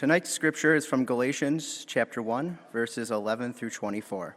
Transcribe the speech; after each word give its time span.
Tonight's 0.00 0.30
scripture 0.30 0.74
is 0.74 0.86
from 0.86 1.04
Galatians 1.04 1.84
chapter 1.86 2.22
1, 2.22 2.58
verses 2.72 3.10
11 3.10 3.52
through 3.52 3.68
24. 3.68 4.34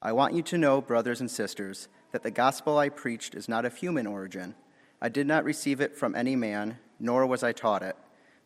I 0.00 0.12
want 0.12 0.32
you 0.32 0.40
to 0.44 0.56
know, 0.56 0.80
brothers 0.80 1.20
and 1.20 1.30
sisters, 1.30 1.88
that 2.12 2.22
the 2.22 2.30
gospel 2.30 2.78
I 2.78 2.88
preached 2.88 3.34
is 3.34 3.50
not 3.50 3.66
of 3.66 3.76
human 3.76 4.06
origin. 4.06 4.54
I 4.98 5.10
did 5.10 5.26
not 5.26 5.44
receive 5.44 5.82
it 5.82 5.94
from 5.94 6.14
any 6.14 6.36
man, 6.36 6.78
nor 6.98 7.26
was 7.26 7.42
I 7.42 7.52
taught 7.52 7.82
it. 7.82 7.96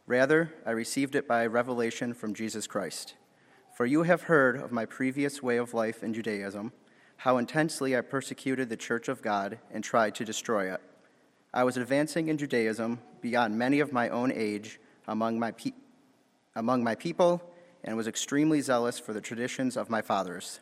Rather, 0.05 0.53
I 0.67 0.73
received 0.73 1.15
it 1.15 1.29
by 1.29 1.47
revelation 1.47 2.13
from 2.13 2.35
Jesus 2.35 2.67
Christ. 2.67 3.15
For 3.77 3.87
you 3.87 4.03
have 4.03 4.23
heard 4.23 4.57
of 4.57 4.73
my 4.73 4.87
previous 4.87 5.45
way 5.45 5.59
of 5.59 5.75
life 5.75 6.03
in 6.03 6.13
Judaism, 6.13 6.73
how 7.19 7.39
intensely 7.39 7.97
I 7.97 8.01
persecuted 8.01 8.69
the 8.69 8.77
church 8.77 9.07
of 9.07 9.23
God 9.23 9.61
and 9.71 9.85
tried 9.85 10.17
to 10.17 10.25
destroy 10.25 10.75
it. 10.75 10.81
I 11.55 11.63
was 11.63 11.77
advancing 11.77 12.27
in 12.27 12.37
Judaism 12.37 12.99
beyond 13.21 13.57
many 13.57 13.79
of 13.79 13.93
my 13.93 14.09
own 14.09 14.33
age 14.33 14.81
among 15.07 15.39
my, 15.39 15.53
pe- 15.53 15.71
among 16.55 16.85
my 16.85 16.95
people 16.95 17.43
and 17.85 17.97
was 17.97 18.07
extremely 18.07 18.61
zealous 18.61 18.99
for 18.99 19.13
the 19.13 19.21
traditions 19.21 19.77
of 19.77 19.91
my 19.91 20.03
fathers. 20.03 20.61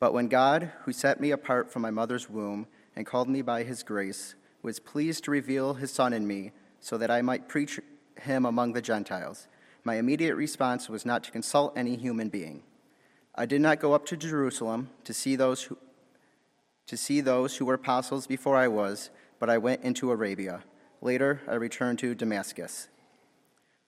But 0.00 0.12
when 0.12 0.28
God, 0.28 0.72
who 0.84 0.92
set 0.92 1.20
me 1.20 1.30
apart 1.30 1.72
from 1.72 1.82
my 1.82 1.90
mother's 1.90 2.28
womb 2.28 2.66
and 2.96 3.06
called 3.06 3.28
me 3.28 3.42
by 3.42 3.62
his 3.62 3.82
grace, 3.82 4.34
was 4.62 4.80
pleased 4.80 5.24
to 5.24 5.30
reveal 5.30 5.74
his 5.74 5.92
Son 5.92 6.12
in 6.12 6.26
me 6.26 6.52
so 6.80 6.98
that 6.98 7.10
I 7.10 7.22
might 7.22 7.48
preach 7.48 7.80
him 8.20 8.44
among 8.44 8.72
the 8.72 8.82
Gentiles, 8.82 9.48
my 9.84 9.96
immediate 9.96 10.34
response 10.34 10.88
was 10.88 11.04
not 11.04 11.22
to 11.24 11.30
consult 11.30 11.76
any 11.76 11.96
human 11.96 12.28
being. 12.28 12.62
I 13.34 13.46
did 13.46 13.60
not 13.60 13.80
go 13.80 13.92
up 13.92 14.06
to 14.06 14.16
Jerusalem 14.16 14.90
to 15.04 15.12
see 15.12 15.36
those 15.36 15.64
who, 15.64 15.76
to 16.86 16.96
see 16.96 17.20
those 17.20 17.56
who 17.56 17.66
were 17.66 17.74
apostles 17.74 18.26
before 18.26 18.56
I 18.56 18.68
was 18.68 19.10
but 19.38 19.50
I 19.50 19.58
went 19.58 19.82
into 19.82 20.10
Arabia. 20.10 20.62
Later, 21.02 21.42
I 21.46 21.54
returned 21.56 21.98
to 21.98 22.14
Damascus. 22.14 22.88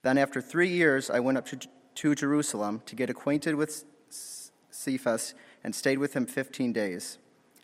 Then, 0.07 0.19
after 0.19 0.41
three 0.41 0.69
years, 0.69 1.11
I 1.11 1.19
went 1.19 1.37
up 1.37 1.47
to, 1.47 1.59
to 1.97 2.15
Jerusalem 2.15 2.81
to 2.87 2.95
get 2.95 3.11
acquainted 3.11 3.57
with 3.57 3.85
Cephas 4.71 5.35
and 5.65 5.75
stayed 5.75 5.99
with 5.99 6.15
him 6.15 6.27
15 6.27 6.73
days. 6.73 7.19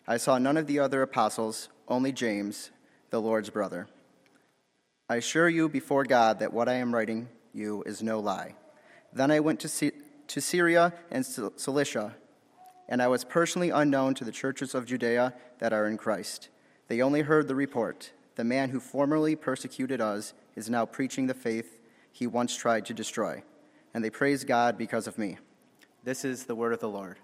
I 0.09 0.17
saw 0.17 0.37
none 0.37 0.57
of 0.57 0.67
the 0.67 0.77
other 0.77 1.01
apostles, 1.01 1.69
only 1.87 2.11
James, 2.11 2.71
the 3.11 3.21
Lord's 3.21 3.49
brother. 3.49 3.87
I 5.07 5.15
assure 5.15 5.47
you 5.47 5.69
before 5.69 6.03
God 6.03 6.39
that 6.39 6.51
what 6.51 6.67
I 6.67 6.73
am 6.73 6.93
writing 6.93 7.29
you 7.53 7.81
is 7.85 8.03
no 8.03 8.19
lie. 8.19 8.55
Then 9.13 9.31
I 9.31 9.39
went 9.39 9.61
to, 9.61 9.69
C- 9.69 9.93
to 10.27 10.41
Syria 10.41 10.91
and 11.11 11.25
Cilicia, 11.25 12.13
and 12.89 13.01
I 13.01 13.07
was 13.07 13.23
personally 13.23 13.69
unknown 13.69 14.15
to 14.15 14.25
the 14.25 14.33
churches 14.33 14.75
of 14.75 14.85
Judea 14.85 15.33
that 15.59 15.71
are 15.71 15.87
in 15.87 15.95
Christ. 15.95 16.49
They 16.89 17.01
only 17.01 17.21
heard 17.21 17.47
the 17.47 17.55
report. 17.55 18.11
The 18.35 18.43
man 18.43 18.71
who 18.71 18.81
formerly 18.81 19.37
persecuted 19.37 20.01
us 20.01 20.33
is 20.57 20.69
now 20.69 20.85
preaching 20.85 21.27
the 21.27 21.33
faith 21.33 21.79
he 22.13 22.27
once 22.27 22.55
tried 22.55 22.85
to 22.85 22.93
destroy. 22.93 23.43
And 23.93 24.03
they 24.03 24.09
praise 24.09 24.45
God 24.45 24.77
because 24.77 25.07
of 25.07 25.17
me. 25.17 25.37
This 26.05 26.23
is 26.23 26.45
the 26.45 26.55
word 26.55 26.71
of 26.71 26.79
the 26.79 26.87
Lord. 26.87 27.17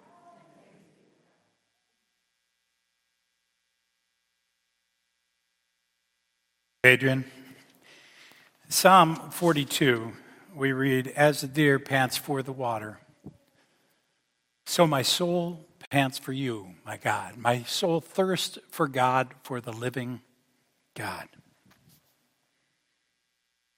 Adrian. 6.83 7.23
Psalm 8.67 9.15
42, 9.31 10.11
we 10.55 10.71
read, 10.71 11.07
As 11.15 11.41
the 11.41 11.47
deer 11.47 11.79
pants 11.79 12.17
for 12.17 12.41
the 12.41 12.51
water, 12.51 12.99
so 14.65 14.85
my 14.85 15.01
soul 15.01 15.65
pants 15.89 16.17
for 16.17 16.33
you, 16.33 16.75
my 16.85 16.97
God. 16.97 17.37
My 17.37 17.63
soul 17.63 17.99
thirsts 17.99 18.59
for 18.69 18.87
God, 18.87 19.33
for 19.43 19.59
the 19.59 19.73
living 19.73 20.21
God. 20.95 21.27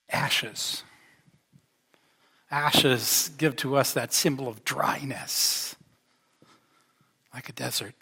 Ashes. 0.10 0.84
Ashes 2.52 3.32
give 3.38 3.56
to 3.58 3.76
us 3.78 3.94
that 3.94 4.14
symbol 4.14 4.48
of 4.48 4.64
dryness, 4.64 5.76
like 7.34 7.50
a 7.50 7.54
desert. 7.54 7.96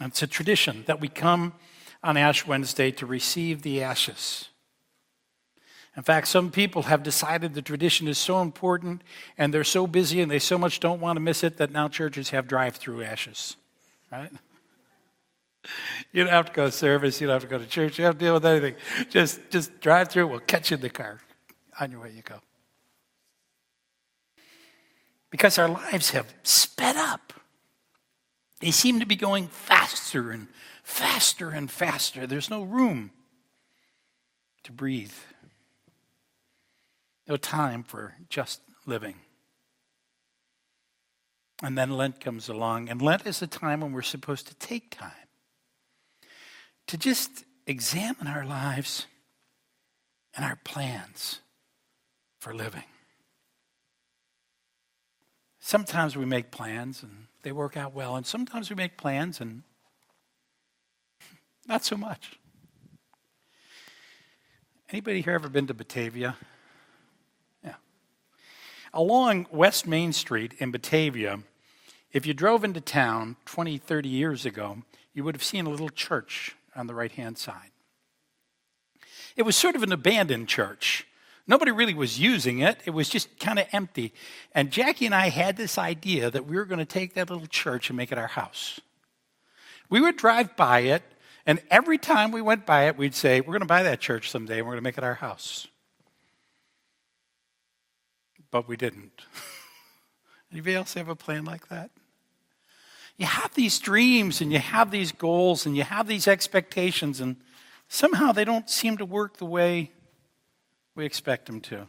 And 0.00 0.10
it's 0.10 0.22
a 0.22 0.26
tradition 0.26 0.84
that 0.86 1.00
we 1.00 1.08
come 1.08 1.54
on 2.02 2.16
Ash 2.16 2.46
Wednesday 2.46 2.90
to 2.90 3.06
receive 3.06 3.62
the 3.62 3.82
ashes 3.82 4.48
in 5.96 6.02
fact, 6.02 6.28
some 6.28 6.50
people 6.50 6.82
have 6.82 7.02
decided 7.02 7.54
the 7.54 7.62
tradition 7.62 8.06
is 8.06 8.18
so 8.18 8.42
important 8.42 9.00
and 9.38 9.52
they're 9.52 9.64
so 9.64 9.86
busy 9.86 10.20
and 10.20 10.30
they 10.30 10.38
so 10.38 10.58
much 10.58 10.78
don't 10.78 11.00
want 11.00 11.16
to 11.16 11.20
miss 11.20 11.42
it 11.42 11.56
that 11.56 11.70
now 11.70 11.88
churches 11.88 12.30
have 12.30 12.46
drive 12.46 12.76
through 12.76 13.02
ashes, 13.02 13.56
right? 14.12 14.30
You 16.12 16.22
don't 16.22 16.32
have 16.32 16.46
to 16.46 16.52
go 16.52 16.66
to 16.66 16.70
service, 16.70 17.20
you 17.20 17.26
don't 17.26 17.34
have 17.34 17.42
to 17.42 17.48
go 17.48 17.58
to 17.58 17.66
church, 17.66 17.98
you 17.98 18.04
don't 18.04 18.10
have 18.10 18.18
to 18.20 18.24
deal 18.24 18.34
with 18.34 18.46
anything. 18.46 18.76
Just, 19.10 19.40
just 19.50 19.80
drive 19.80 20.10
through, 20.10 20.28
we'll 20.28 20.38
catch 20.38 20.70
you 20.70 20.76
in 20.76 20.80
the 20.80 20.88
car. 20.88 21.18
On 21.80 21.90
your 21.90 22.02
way 22.02 22.12
you 22.14 22.22
go. 22.22 22.36
Because 25.36 25.58
our 25.58 25.68
lives 25.68 26.12
have 26.12 26.32
sped 26.44 26.96
up. 26.96 27.34
They 28.60 28.70
seem 28.70 29.00
to 29.00 29.06
be 29.06 29.16
going 29.16 29.48
faster 29.48 30.30
and 30.30 30.48
faster 30.82 31.50
and 31.50 31.70
faster. 31.70 32.26
There's 32.26 32.48
no 32.48 32.62
room 32.62 33.10
to 34.62 34.72
breathe 34.72 35.12
no 37.28 37.36
time 37.36 37.82
for 37.82 38.14
just 38.30 38.62
living. 38.86 39.16
And 41.62 41.76
then 41.76 41.90
Lent 41.90 42.18
comes 42.18 42.48
along, 42.48 42.88
and 42.88 43.02
Lent 43.02 43.26
is 43.26 43.42
a 43.42 43.46
time 43.46 43.82
when 43.82 43.92
we're 43.92 44.00
supposed 44.00 44.46
to 44.46 44.54
take 44.54 44.96
time 44.96 45.10
to 46.86 46.96
just 46.96 47.44
examine 47.66 48.26
our 48.26 48.46
lives 48.46 49.06
and 50.34 50.46
our 50.46 50.56
plans 50.64 51.40
for 52.38 52.54
living. 52.54 52.84
Sometimes 55.66 56.16
we 56.16 56.24
make 56.24 56.52
plans 56.52 57.02
and 57.02 57.26
they 57.42 57.50
work 57.50 57.76
out 57.76 57.92
well, 57.92 58.14
and 58.14 58.24
sometimes 58.24 58.70
we 58.70 58.76
make 58.76 58.96
plans 58.96 59.40
and 59.40 59.64
not 61.66 61.84
so 61.84 61.96
much. 61.96 62.38
Anybody 64.90 65.22
here 65.22 65.32
ever 65.32 65.48
been 65.48 65.66
to 65.66 65.74
Batavia? 65.74 66.36
Yeah. 67.64 67.74
Along 68.94 69.48
West 69.50 69.88
Main 69.88 70.12
Street 70.12 70.54
in 70.58 70.70
Batavia, 70.70 71.40
if 72.12 72.26
you 72.26 72.32
drove 72.32 72.62
into 72.62 72.80
town 72.80 73.34
20, 73.46 73.76
30 73.76 74.08
years 74.08 74.46
ago, 74.46 74.84
you 75.14 75.24
would 75.24 75.34
have 75.34 75.42
seen 75.42 75.66
a 75.66 75.70
little 75.70 75.88
church 75.88 76.54
on 76.76 76.86
the 76.86 76.94
right 76.94 77.10
hand 77.10 77.38
side. 77.38 77.72
It 79.34 79.42
was 79.42 79.56
sort 79.56 79.74
of 79.74 79.82
an 79.82 79.90
abandoned 79.90 80.46
church. 80.46 81.08
Nobody 81.48 81.70
really 81.70 81.94
was 81.94 82.18
using 82.18 82.58
it. 82.58 82.80
It 82.86 82.90
was 82.90 83.08
just 83.08 83.38
kind 83.38 83.58
of 83.58 83.66
empty. 83.72 84.12
And 84.52 84.70
Jackie 84.70 85.06
and 85.06 85.14
I 85.14 85.28
had 85.28 85.56
this 85.56 85.78
idea 85.78 86.30
that 86.30 86.46
we 86.46 86.56
were 86.56 86.64
going 86.64 86.80
to 86.80 86.84
take 86.84 87.14
that 87.14 87.30
little 87.30 87.46
church 87.46 87.88
and 87.88 87.96
make 87.96 88.10
it 88.10 88.18
our 88.18 88.26
house. 88.26 88.80
We 89.88 90.00
would 90.00 90.16
drive 90.16 90.56
by 90.56 90.80
it, 90.80 91.02
and 91.46 91.62
every 91.70 91.98
time 91.98 92.32
we 92.32 92.42
went 92.42 92.66
by 92.66 92.88
it, 92.88 92.98
we'd 92.98 93.14
say, 93.14 93.40
We're 93.40 93.52
going 93.52 93.60
to 93.60 93.66
buy 93.66 93.84
that 93.84 94.00
church 94.00 94.30
someday, 94.30 94.58
and 94.58 94.66
we're 94.66 94.72
going 94.72 94.82
to 94.82 94.88
make 94.88 94.98
it 94.98 95.04
our 95.04 95.14
house 95.14 95.68
but 98.56 98.68
we 98.68 98.76
didn't. 98.76 99.22
Anybody 100.52 100.74
else 100.74 100.94
have 100.94 101.10
a 101.10 101.14
plan 101.14 101.44
like 101.44 101.68
that? 101.68 101.90
You 103.18 103.26
have 103.26 103.54
these 103.54 103.78
dreams 103.78 104.40
and 104.40 104.50
you 104.52 104.58
have 104.58 104.90
these 104.90 105.12
goals 105.12 105.66
and 105.66 105.76
you 105.76 105.82
have 105.82 106.06
these 106.06 106.26
expectations, 106.26 107.20
and 107.20 107.36
somehow 107.88 108.32
they 108.32 108.44
don't 108.44 108.70
seem 108.70 108.96
to 108.96 109.04
work 109.04 109.36
the 109.36 109.44
way 109.44 109.90
we 110.96 111.04
expect 111.04 111.48
him 111.48 111.60
to. 111.60 111.88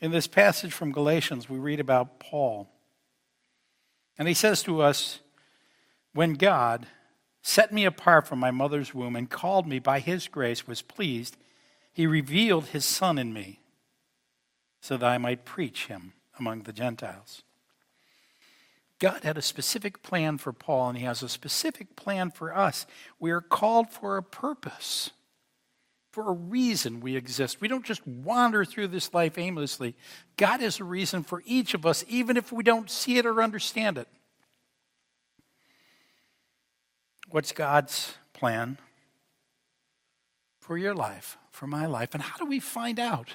In 0.00 0.10
this 0.10 0.26
passage 0.26 0.72
from 0.72 0.92
Galatians, 0.92 1.48
we 1.48 1.58
read 1.58 1.80
about 1.80 2.18
Paul. 2.18 2.68
And 4.18 4.28
he 4.28 4.34
says 4.34 4.62
to 4.64 4.82
us, 4.82 5.20
When 6.12 6.34
God 6.34 6.86
set 7.40 7.72
me 7.72 7.84
apart 7.84 8.26
from 8.26 8.38
my 8.38 8.50
mother's 8.50 8.92
womb 8.92 9.16
and 9.16 9.30
called 9.30 9.66
me 9.66 9.78
by 9.78 10.00
his 10.00 10.28
grace, 10.28 10.66
was 10.66 10.82
pleased, 10.82 11.36
he 11.92 12.06
revealed 12.06 12.66
his 12.66 12.84
Son 12.84 13.16
in 13.18 13.32
me 13.32 13.60
so 14.80 14.96
that 14.96 15.06
I 15.06 15.16
might 15.16 15.44
preach 15.44 15.86
him 15.86 16.12
among 16.38 16.62
the 16.62 16.72
Gentiles. 16.72 17.42
God 18.98 19.22
had 19.22 19.38
a 19.38 19.42
specific 19.42 20.02
plan 20.02 20.38
for 20.38 20.52
Paul, 20.52 20.90
and 20.90 20.98
he 20.98 21.04
has 21.04 21.22
a 21.22 21.28
specific 21.28 21.96
plan 21.96 22.30
for 22.30 22.56
us. 22.56 22.86
We 23.18 23.30
are 23.30 23.40
called 23.40 23.90
for 23.90 24.16
a 24.16 24.22
purpose. 24.22 25.10
For 26.14 26.30
a 26.30 26.32
reason 26.32 27.00
we 27.00 27.16
exist. 27.16 27.60
We 27.60 27.66
don't 27.66 27.84
just 27.84 28.06
wander 28.06 28.64
through 28.64 28.86
this 28.86 29.12
life 29.12 29.36
aimlessly. 29.36 29.96
God 30.36 30.60
has 30.60 30.78
a 30.78 30.84
reason 30.84 31.24
for 31.24 31.42
each 31.44 31.74
of 31.74 31.84
us, 31.84 32.04
even 32.06 32.36
if 32.36 32.52
we 32.52 32.62
don't 32.62 32.88
see 32.88 33.18
it 33.18 33.26
or 33.26 33.42
understand 33.42 33.98
it. 33.98 34.06
What's 37.30 37.50
God's 37.50 38.14
plan 38.32 38.78
for 40.60 40.78
your 40.78 40.94
life, 40.94 41.36
for 41.50 41.66
my 41.66 41.86
life? 41.86 42.10
And 42.14 42.22
how 42.22 42.36
do 42.36 42.46
we 42.46 42.60
find 42.60 43.00
out? 43.00 43.30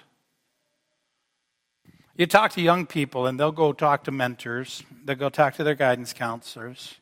You 2.16 2.28
talk 2.28 2.54
to 2.54 2.62
young 2.62 2.86
people, 2.86 3.28
and 3.28 3.38
they'll 3.38 3.52
go 3.52 3.74
talk 3.74 4.06
to 4.06 4.12
mentors, 4.12 4.84
they'll 5.04 5.18
go 5.18 5.28
talk 5.28 5.56
to 5.56 5.66
their 5.66 5.76
guidance 5.76 6.14
counselors, 6.14 6.96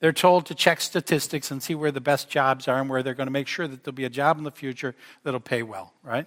They're 0.00 0.12
told 0.12 0.46
to 0.46 0.54
check 0.54 0.80
statistics 0.80 1.50
and 1.50 1.62
see 1.62 1.74
where 1.74 1.90
the 1.90 2.00
best 2.00 2.28
jobs 2.28 2.68
are 2.68 2.80
and 2.80 2.88
where 2.88 3.02
they're 3.02 3.14
going 3.14 3.26
to 3.26 3.32
make 3.32 3.48
sure 3.48 3.66
that 3.66 3.82
there'll 3.82 3.94
be 3.94 4.04
a 4.04 4.10
job 4.10 4.38
in 4.38 4.44
the 4.44 4.50
future 4.50 4.94
that'll 5.24 5.40
pay 5.40 5.62
well, 5.62 5.92
right? 6.02 6.26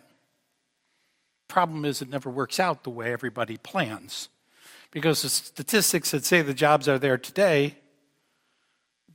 Problem 1.47 1.85
is, 1.85 2.01
it 2.01 2.09
never 2.09 2.29
works 2.29 2.59
out 2.59 2.83
the 2.83 2.89
way 2.89 3.13
everybody 3.13 3.57
plans. 3.57 4.29
Because 4.91 5.21
the 5.21 5.29
statistics 5.29 6.11
that 6.11 6.25
say 6.25 6.41
the 6.41 6.53
jobs 6.53 6.89
are 6.89 6.99
there 6.99 7.17
today 7.17 7.77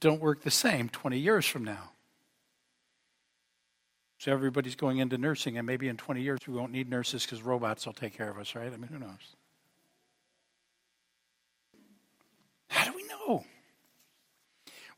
don't 0.01 0.21
work 0.21 0.43
the 0.43 0.51
same 0.51 0.89
20 0.89 1.19
years 1.19 1.47
from 1.47 1.65
now. 1.65 1.91
So 4.19 4.33
everybody's 4.33 4.75
going 4.75 4.99
into 4.99 5.19
nursing, 5.19 5.59
and 5.59 5.67
maybe 5.67 5.89
in 5.89 5.97
20 5.99 6.23
years 6.23 6.41
we 6.47 6.55
won't 6.55 6.73
need 6.73 6.89
nurses 6.89 7.25
because 7.25 7.43
robots 7.43 7.85
will 7.85 7.93
take 7.93 8.17
care 8.17 8.31
of 8.31 8.39
us, 8.39 8.55
right? 8.55 8.73
I 8.73 8.77
mean, 8.77 8.89
who 8.91 8.99
knows? 8.99 9.37
How 12.69 12.91
do 12.91 12.97
we 12.97 13.05
know? 13.05 13.45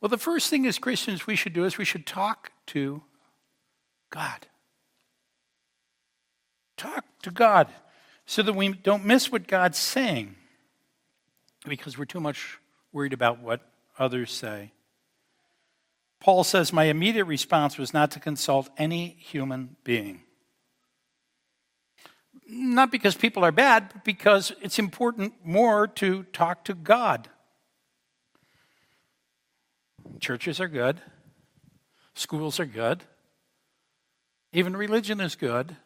Well, 0.00 0.08
the 0.08 0.18
first 0.18 0.48
thing 0.50 0.66
as 0.66 0.78
Christians 0.78 1.26
we 1.26 1.36
should 1.36 1.52
do 1.52 1.64
is 1.64 1.78
we 1.78 1.84
should 1.84 2.06
talk 2.06 2.52
to 2.66 3.02
God. 4.10 4.46
Talk 6.76 7.04
to 7.22 7.30
God 7.30 7.68
so 8.26 8.42
that 8.42 8.52
we 8.52 8.72
don't 8.72 9.04
miss 9.04 9.32
what 9.32 9.48
God's 9.48 9.78
saying 9.78 10.36
because 11.66 11.98
we're 11.98 12.04
too 12.04 12.20
much 12.20 12.58
worried 12.92 13.12
about 13.12 13.40
what 13.40 13.60
others 13.98 14.32
say. 14.32 14.72
Paul 16.20 16.44
says, 16.44 16.72
My 16.72 16.84
immediate 16.84 17.24
response 17.24 17.78
was 17.78 17.92
not 17.92 18.10
to 18.12 18.20
consult 18.20 18.68
any 18.76 19.16
human 19.18 19.76
being. 19.82 20.22
Not 22.48 22.90
because 22.90 23.14
people 23.14 23.44
are 23.44 23.52
bad, 23.52 23.90
but 23.92 24.04
because 24.04 24.52
it's 24.62 24.78
important 24.78 25.34
more 25.44 25.86
to 25.86 26.22
talk 26.32 26.64
to 26.64 26.74
God. 26.74 27.28
Churches 30.20 30.60
are 30.60 30.68
good, 30.68 31.00
schools 32.14 32.58
are 32.58 32.66
good, 32.66 33.04
even 34.52 34.76
religion 34.76 35.20
is 35.20 35.36
good. 35.36 35.76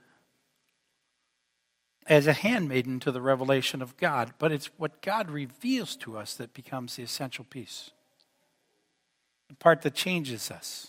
As 2.08 2.26
a 2.26 2.32
handmaiden 2.32 2.98
to 3.00 3.12
the 3.12 3.22
revelation 3.22 3.80
of 3.80 3.96
God, 3.96 4.32
but 4.40 4.50
it's 4.50 4.70
what 4.76 5.02
God 5.02 5.30
reveals 5.30 5.94
to 5.96 6.18
us 6.18 6.34
that 6.34 6.52
becomes 6.52 6.96
the 6.96 7.04
essential 7.04 7.44
piece. 7.44 7.92
The 9.48 9.54
part 9.54 9.82
that 9.82 9.94
changes 9.94 10.50
us. 10.50 10.88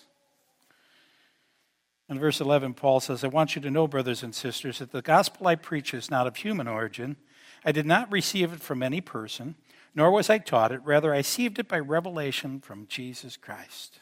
In 2.09 2.19
verse 2.19 2.41
11, 2.41 2.73
Paul 2.73 2.99
says, 2.99 3.23
I 3.23 3.27
want 3.27 3.55
you 3.55 3.61
to 3.61 3.71
know, 3.71 3.87
brothers 3.87 4.23
and 4.23 4.33
sisters, 4.33 4.79
that 4.79 4.91
the 4.91 5.01
gospel 5.01 5.47
I 5.47 5.55
preach 5.55 5.93
is 5.93 6.09
not 6.09 6.27
of 6.27 6.37
human 6.37 6.67
origin. 6.67 7.15
I 7.63 7.71
did 7.71 7.85
not 7.85 8.11
receive 8.11 8.51
it 8.51 8.59
from 8.59 8.83
any 8.83 8.99
person, 8.99 9.55
nor 9.95 10.11
was 10.11 10.29
I 10.29 10.37
taught 10.39 10.71
it. 10.71 10.81
Rather, 10.83 11.13
I 11.13 11.17
received 11.17 11.59
it 11.59 11.67
by 11.67 11.79
revelation 11.79 12.59
from 12.59 12.87
Jesus 12.87 13.37
Christ. 13.37 13.99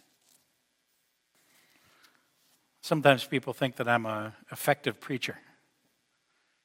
Sometimes 2.81 3.25
people 3.25 3.53
think 3.53 3.75
that 3.75 3.88
I'm 3.88 4.05
an 4.05 4.33
effective 4.51 5.00
preacher. 5.00 5.38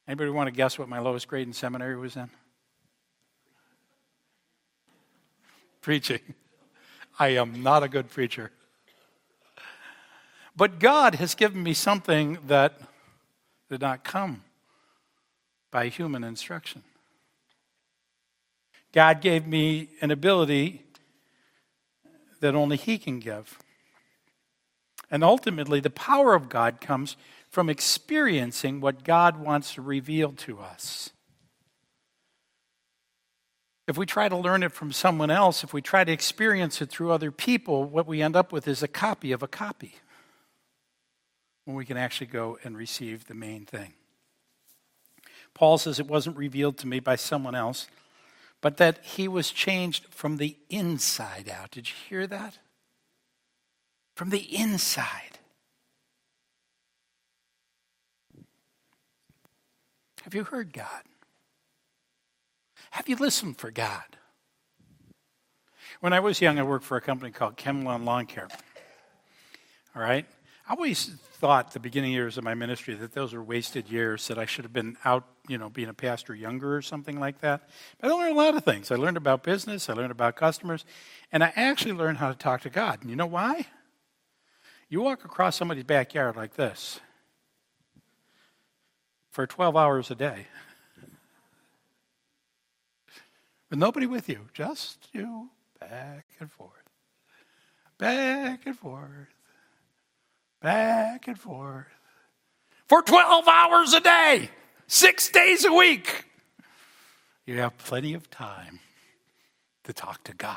Anybody 0.09 0.31
want 0.31 0.47
to 0.47 0.53
guess 0.53 0.79
what 0.79 0.89
my 0.89 0.99
lowest 0.99 1.29
grade 1.29 1.47
in 1.47 1.53
seminary 1.53 1.97
was 1.97 2.17
in? 2.17 2.31
Preaching. 5.83 6.21
I 7.19 7.29
am 7.29 7.63
not 7.63 7.83
a 7.83 7.89
good 7.89 8.11
preacher. 8.11 8.51
But 10.57 10.79
God 10.79 11.17
has 11.17 11.35
given 11.35 11.63
me 11.63 11.75
something 11.75 12.39
that 12.47 12.81
did 13.69 13.81
not 13.81 14.05
come 14.05 14.43
by 15.71 15.89
human 15.89 16.25
instruction. 16.25 16.83
God 18.97 19.21
gave 19.21 19.47
me 19.47 19.91
an 20.01 20.11
ability 20.11 20.83
that 22.41 22.55
only 22.55 22.79
He 22.79 22.97
can 22.97 23.21
give. 23.21 23.59
And 25.11 25.23
ultimately, 25.23 25.81
the 25.81 25.91
power 25.91 26.33
of 26.35 26.49
God 26.49 26.81
comes 26.81 27.19
from 27.51 27.69
experiencing 27.69 28.81
what 28.81 29.05
God 29.05 29.37
wants 29.39 29.75
to 29.75 29.83
reveal 29.83 30.33
to 30.33 30.61
us. 30.61 31.11
If 33.87 33.99
we 33.99 34.07
try 34.07 34.31
to 34.31 34.37
learn 34.37 34.63
it 34.63 34.73
from 34.73 34.93
someone 34.93 35.31
else, 35.31 35.63
if 35.63 35.75
we 35.75 35.83
try 35.83 36.03
to 36.03 36.11
experience 36.11 36.81
it 36.81 36.89
through 36.89 37.13
other 37.13 37.31
people, 37.31 37.85
what 37.85 38.07
we 38.07 38.23
end 38.23 38.35
up 38.35 38.51
with 38.51 38.67
is 38.67 38.83
a 38.83 38.89
copy 38.89 39.31
of 39.31 39.43
a 39.43 39.47
copy. 39.47 39.97
When 41.67 41.77
we 41.77 41.85
can 41.85 41.99
actually 41.99 42.29
go 42.29 42.59
and 42.65 42.75
receive 42.75 43.27
the 43.27 43.35
main 43.35 43.67
thing. 43.67 43.93
Paul 45.53 45.77
says 45.77 46.01
it 46.01 46.09
wasn't 46.09 46.39
revealed 46.39 46.79
to 46.79 46.87
me 46.87 46.99
by 46.99 47.17
someone 47.17 47.55
else, 47.55 47.89
but 48.67 48.79
that 48.79 48.99
he 49.05 49.29
was 49.29 49.53
changed 49.53 50.07
from 50.11 50.39
the 50.39 50.57
inside 50.69 51.49
out. 51.49 51.71
Did 51.71 51.89
you 51.89 51.95
hear 52.09 52.27
that? 52.27 52.59
From 54.17 54.31
the 54.31 54.41
inside. 54.41 55.39
Have 60.25 60.35
you 60.35 60.43
heard 60.43 60.73
God? 60.73 61.05
Have 62.91 63.09
you 63.09 63.15
listened 63.15 63.57
for 63.57 63.71
God? 63.71 64.03
When 66.01 66.13
I 66.13 66.19
was 66.19 66.41
young, 66.41 66.59
I 66.59 66.65
worked 66.65 66.85
for 66.85 66.97
a 66.97 67.01
company 67.01 67.31
called 67.31 67.57
ChemLawn 67.57 68.05
Lawn 68.05 68.27
Care. 68.27 68.49
All 69.95 70.03
right? 70.03 70.27
I 70.69 70.73
always 70.73 71.07
thought 71.35 71.71
the 71.71 71.79
beginning 71.79 72.11
years 72.11 72.37
of 72.37 72.43
my 72.43 72.55
ministry 72.55 72.95
that 72.97 73.13
those 73.13 73.33
were 73.33 73.45
wasted 73.45 73.89
years, 73.89 74.27
that 74.27 74.39
I 74.39 74.47
should 74.47 74.65
have 74.65 74.73
been 74.73 74.97
out, 75.05 75.23
you 75.49 75.59
know, 75.59 75.69
being 75.69 75.89
a 75.89 75.95
pastor 75.95 76.35
younger 76.35 76.77
or 76.77 76.83
something 76.83 77.19
like 77.19 77.41
that. 77.41 77.69
But 78.01 78.11
I 78.11 78.15
learned 78.15 78.33
a 78.33 78.41
lot 78.41 78.57
of 78.57 78.65
things. 78.65 78.91
I 78.91 78.97
learned 78.97 79.17
about 79.17 79.43
business, 79.43 79.89
I 79.89 79.95
learned 79.95 80.13
about 80.13 80.37
customers, 80.37 80.85
and 81.33 81.43
I 81.45 81.53
actually 81.57 81.93
learned 81.93 82.19
how 82.19 82.29
to 82.29 82.35
talk 82.35 82.63
to 82.63 82.71
God. 82.71 83.01
And 83.01 83.11
you 83.11 83.17
know 83.17 83.27
why? 83.27 83.67
You 84.89 85.03
walk 85.03 85.25
across 85.25 85.57
somebody's 85.57 85.85
backyard 85.85 86.37
like 86.37 86.55
this 86.55 87.01
for 89.31 89.47
12 89.47 89.77
hours 89.77 90.11
a 90.11 90.15
day 90.15 90.47
with 93.69 93.79
nobody 93.79 94.07
with 94.07 94.29
you, 94.29 94.49
just 94.55 95.09
you 95.13 95.51
back 95.81 96.27
and 96.41 96.51
forth, 96.51 96.71
back 97.99 98.65
and 98.67 98.79
forth, 98.79 99.29
back 100.63 101.27
and 101.29 101.39
forth 101.39 101.87
for 102.89 103.03
12 103.03 103.49
hours 103.49 103.93
a 103.93 104.01
day, 104.01 104.51
six 104.87 105.29
days 105.29 105.65
a 105.65 105.73
week. 105.73 106.25
You 107.45 107.59
have 107.61 107.79
plenty 107.79 108.15
of 108.15 108.31
time 108.31 108.81
to 109.85 109.93
talk 109.93 110.25
to 110.25 110.35
God. 110.35 110.57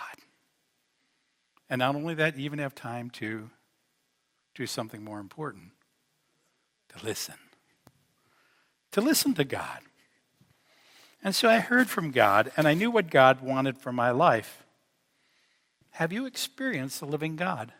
And 1.69 1.79
not 1.79 1.95
only 1.95 2.15
that, 2.15 2.37
you 2.37 2.45
even 2.45 2.59
have 2.59 2.73
time 2.73 3.09
to 3.11 3.49
do 4.55 4.65
something 4.65 5.03
more 5.03 5.19
important 5.19 5.71
to 6.89 7.05
listen. 7.05 7.35
To 8.93 9.01
listen 9.01 9.35
to 9.35 9.43
God. 9.43 9.79
And 11.23 11.35
so 11.35 11.49
I 11.49 11.59
heard 11.59 11.89
from 11.89 12.11
God, 12.11 12.51
and 12.57 12.67
I 12.67 12.73
knew 12.73 12.89
what 12.89 13.11
God 13.11 13.41
wanted 13.41 13.77
for 13.77 13.91
my 13.91 14.09
life. 14.09 14.63
Have 15.91 16.13
you 16.13 16.25
experienced 16.25 16.99
the 16.99 17.05
living 17.05 17.35
God? 17.35 17.73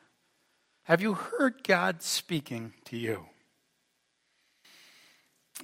Have 0.84 1.02
you 1.02 1.14
heard 1.14 1.64
God 1.64 2.04
speaking 2.04 2.74
to 2.86 2.98
you? 2.98 3.26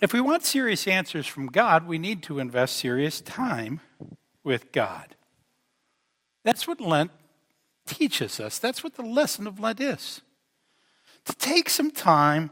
If 0.01 0.13
we 0.13 0.21
want 0.21 0.43
serious 0.43 0.87
answers 0.87 1.25
from 1.25 1.47
God, 1.47 1.87
we 1.87 1.97
need 1.97 2.21
to 2.23 2.39
invest 2.39 2.75
serious 2.75 3.21
time 3.21 3.79
with 4.43 4.71
God. 4.71 5.15
That's 6.43 6.67
what 6.67 6.81
Lent 6.81 7.11
teaches 7.87 8.39
us. 8.39 8.59
That's 8.59 8.83
what 8.83 8.95
the 8.95 9.03
lesson 9.03 9.47
of 9.47 9.59
Lent 9.59 9.79
is. 9.79 10.21
To 11.25 11.33
take 11.33 11.69
some 11.69 11.91
time 11.91 12.51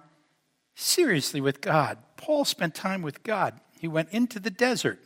seriously 0.76 1.42
with 1.42 1.62
God. 1.62 1.98
Paul 2.18 2.46
spent 2.46 2.74
time 2.74 3.02
with 3.02 3.24
God. 3.24 3.60
He 3.80 3.88
went 3.88 4.10
into 4.12 4.40
the 4.40 4.50
desert. 4.50 5.00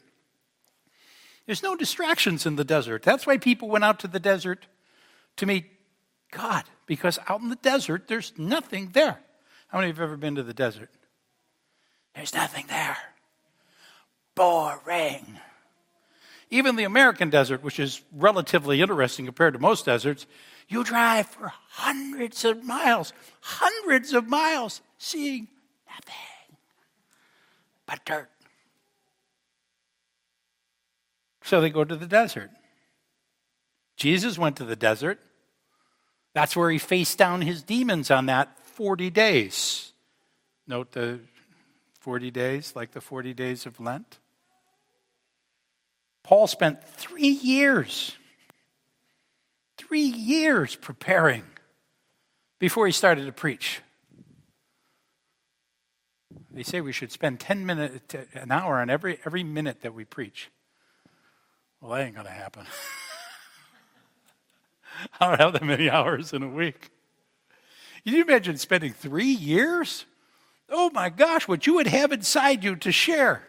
There's 1.48 1.64
no 1.64 1.76
distractions 1.76 2.46
in 2.46 2.56
the 2.56 2.64
desert. 2.64 3.04
That's 3.04 3.26
why 3.26 3.38
people 3.38 3.68
went 3.68 3.84
out 3.84 4.00
to 4.02 4.08
the 4.08 4.20
desert 4.20 4.68
to 5.38 5.46
meet 5.46 5.66
God, 6.32 6.66
because 6.86 7.20
out 7.28 7.42
in 7.42 7.50
the 7.50 7.56
desert, 7.56 8.08
there's 8.08 8.34
nothing 8.38 8.92
there. 8.94 9.20
How 9.70 9.80
many 9.80 9.90
of 9.90 9.98
you 9.98 10.02
have 10.02 10.10
ever 10.10 10.18
been 10.18 10.36
to 10.36 10.44
the 10.44 10.54
desert? 10.54 10.90
There's 12.18 12.34
nothing 12.34 12.66
there. 12.68 12.98
Boring. 14.34 15.40
Even 16.50 16.76
the 16.76 16.84
American 16.84 17.30
desert, 17.30 17.62
which 17.62 17.80
is 17.80 18.02
relatively 18.12 18.82
interesting 18.82 19.26
compared 19.26 19.54
to 19.54 19.60
most 19.60 19.86
deserts, 19.86 20.26
you 20.68 20.84
drive 20.84 21.28
for 21.28 21.54
hundreds 21.70 22.44
of 22.44 22.64
miles, 22.64 23.14
hundreds 23.40 24.14
of 24.14 24.28
miles, 24.28 24.82
seeing 24.98 25.48
nothing 25.88 26.58
but 27.86 28.04
dirt. 28.04 28.30
So 31.44 31.62
they 31.62 31.70
go 31.70 31.84
to 31.84 31.96
the 31.96 32.08
desert. 32.08 32.50
Jesus 33.96 34.40
went 34.40 34.56
to 34.56 34.66
the 34.66 34.76
desert. 34.76 35.20
That's 36.34 36.56
where 36.56 36.72
he 36.72 36.80
faced 36.80 37.20
down 37.20 37.42
his 37.42 37.62
demons 37.62 38.10
on 38.10 38.26
that 38.26 38.60
40 38.60 39.12
days. 39.12 39.92
Note 40.68 40.92
the 40.94 41.20
40 42.00 42.32
days, 42.32 42.74
like 42.76 42.92
the 42.92 43.02
40 43.02 43.34
days 43.34 43.66
of 43.66 43.80
Lent. 43.80 44.20
Paul 46.24 46.48
spent 46.48 46.84
three 46.84 47.28
years 47.28 48.18
Three 49.78 50.02
years 50.02 50.76
preparing 50.76 51.44
before 52.60 52.88
he 52.88 52.92
started 52.92 53.28
to 53.28 53.32
preach. 53.32 53.82
They 56.52 56.64
say 56.64 56.82
we 56.82 56.92
should 56.92 57.12
spend 57.12 57.40
10 57.40 57.64
minutes, 57.66 58.16
an 58.34 58.52
hour 58.52 58.80
on 58.80 58.90
every, 58.90 59.20
every 59.24 59.44
minute 59.44 59.82
that 59.82 59.94
we 59.94 60.04
preach. 60.04 60.50
Well, 61.80 61.92
that 61.92 62.06
ain't 62.06 62.16
going 62.16 62.26
to 62.26 62.34
happen. 62.34 62.66
I 65.20 65.30
don't 65.30 65.40
have 65.40 65.54
that 65.54 65.64
many 65.64 65.92
hours 65.92 66.34
in 66.34 66.42
a 66.42 66.50
week. 66.50 66.90
Can 68.04 68.16
you 68.16 68.24
imagine 68.24 68.58
spending 68.58 68.94
three 68.94 69.26
years? 69.26 70.06
Oh 70.70 70.90
my 70.94 71.10
gosh, 71.10 71.48
what 71.48 71.66
you 71.66 71.76
would 71.76 71.88
have 71.88 72.12
inside 72.12 72.64
you 72.64 72.76
to 72.78 72.92
share. 72.92 73.44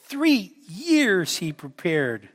Three 0.00 0.52
years 0.68 1.38
he 1.38 1.52
prepared 1.52 2.28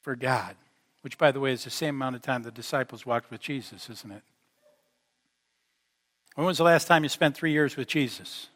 for 0.00 0.16
God, 0.16 0.56
which, 1.02 1.18
by 1.18 1.32
the 1.32 1.40
way, 1.40 1.52
is 1.52 1.64
the 1.64 1.70
same 1.70 1.96
amount 1.96 2.16
of 2.16 2.22
time 2.22 2.42
the 2.42 2.50
disciples 2.50 3.04
walked 3.04 3.30
with 3.30 3.40
Jesus, 3.40 3.90
isn't 3.90 4.10
it? 4.10 4.22
When 6.34 6.46
was 6.46 6.58
the 6.58 6.64
last 6.64 6.86
time 6.86 7.02
you 7.02 7.08
spent 7.08 7.36
three 7.36 7.52
years 7.52 7.76
with 7.76 7.88
Jesus? 7.88 8.48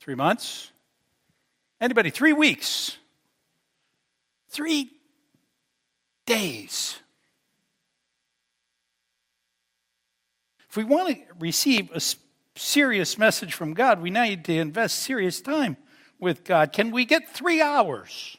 Three 0.00 0.14
months? 0.14 0.70
Anybody? 1.80 2.10
Three 2.10 2.32
weeks? 2.32 2.96
Three 4.48 4.90
days? 6.24 6.98
We 10.78 10.84
want 10.84 11.08
to 11.08 11.20
receive 11.40 11.90
a 11.90 12.00
serious 12.54 13.18
message 13.18 13.52
from 13.52 13.74
God, 13.74 14.00
we 14.00 14.10
need 14.10 14.44
to 14.44 14.52
invest 14.52 15.00
serious 15.00 15.40
time 15.40 15.76
with 16.20 16.44
God. 16.44 16.72
Can 16.72 16.92
we 16.92 17.04
get 17.04 17.28
three 17.28 17.60
hours? 17.60 18.36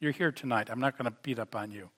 You're 0.00 0.12
here 0.12 0.32
tonight. 0.32 0.70
I'm 0.70 0.80
not 0.80 0.96
going 0.96 1.04
to 1.04 1.14
beat 1.22 1.38
up 1.38 1.54
on 1.54 1.70
you 1.70 1.90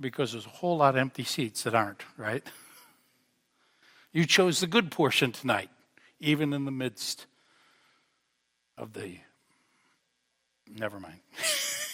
because 0.00 0.32
there's 0.32 0.46
a 0.46 0.48
whole 0.48 0.78
lot 0.78 0.94
of 0.94 0.96
empty 0.96 1.24
seats 1.24 1.64
that 1.64 1.74
aren't, 1.74 2.02
right? 2.16 2.42
You 4.14 4.26
chose 4.26 4.60
the 4.60 4.66
good 4.66 4.90
portion 4.90 5.32
tonight, 5.32 5.70
even 6.20 6.52
in 6.52 6.66
the 6.66 6.70
midst 6.70 7.24
of 8.76 8.92
the. 8.92 9.16
Never 10.70 11.00
mind. 11.00 11.20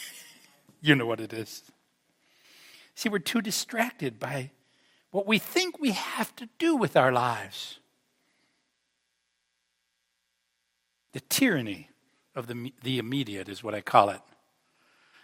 you 0.81 0.97
know 0.97 1.07
what 1.07 1.21
it 1.21 1.33
is. 1.33 1.63
See, 2.97 3.09
we're 3.09 3.21
too 3.21 3.41
distracted 3.41 4.19
by 4.19 4.51
what 5.19 5.27
we 5.27 5.41
think 5.41 5.81
we 5.81 5.91
have 5.91 6.35
to 6.37 6.49
do 6.61 6.77
with 6.77 6.97
our 6.97 7.11
lives. 7.11 7.81
The 11.13 11.19
tyranny 11.19 11.91
of 12.37 12.47
the, 12.47 12.73
the 12.85 13.01
immediate 13.01 13.49
is 13.49 13.65
what 13.65 13.75
I 13.75 13.81
call 13.81 14.11
it. 14.11 14.21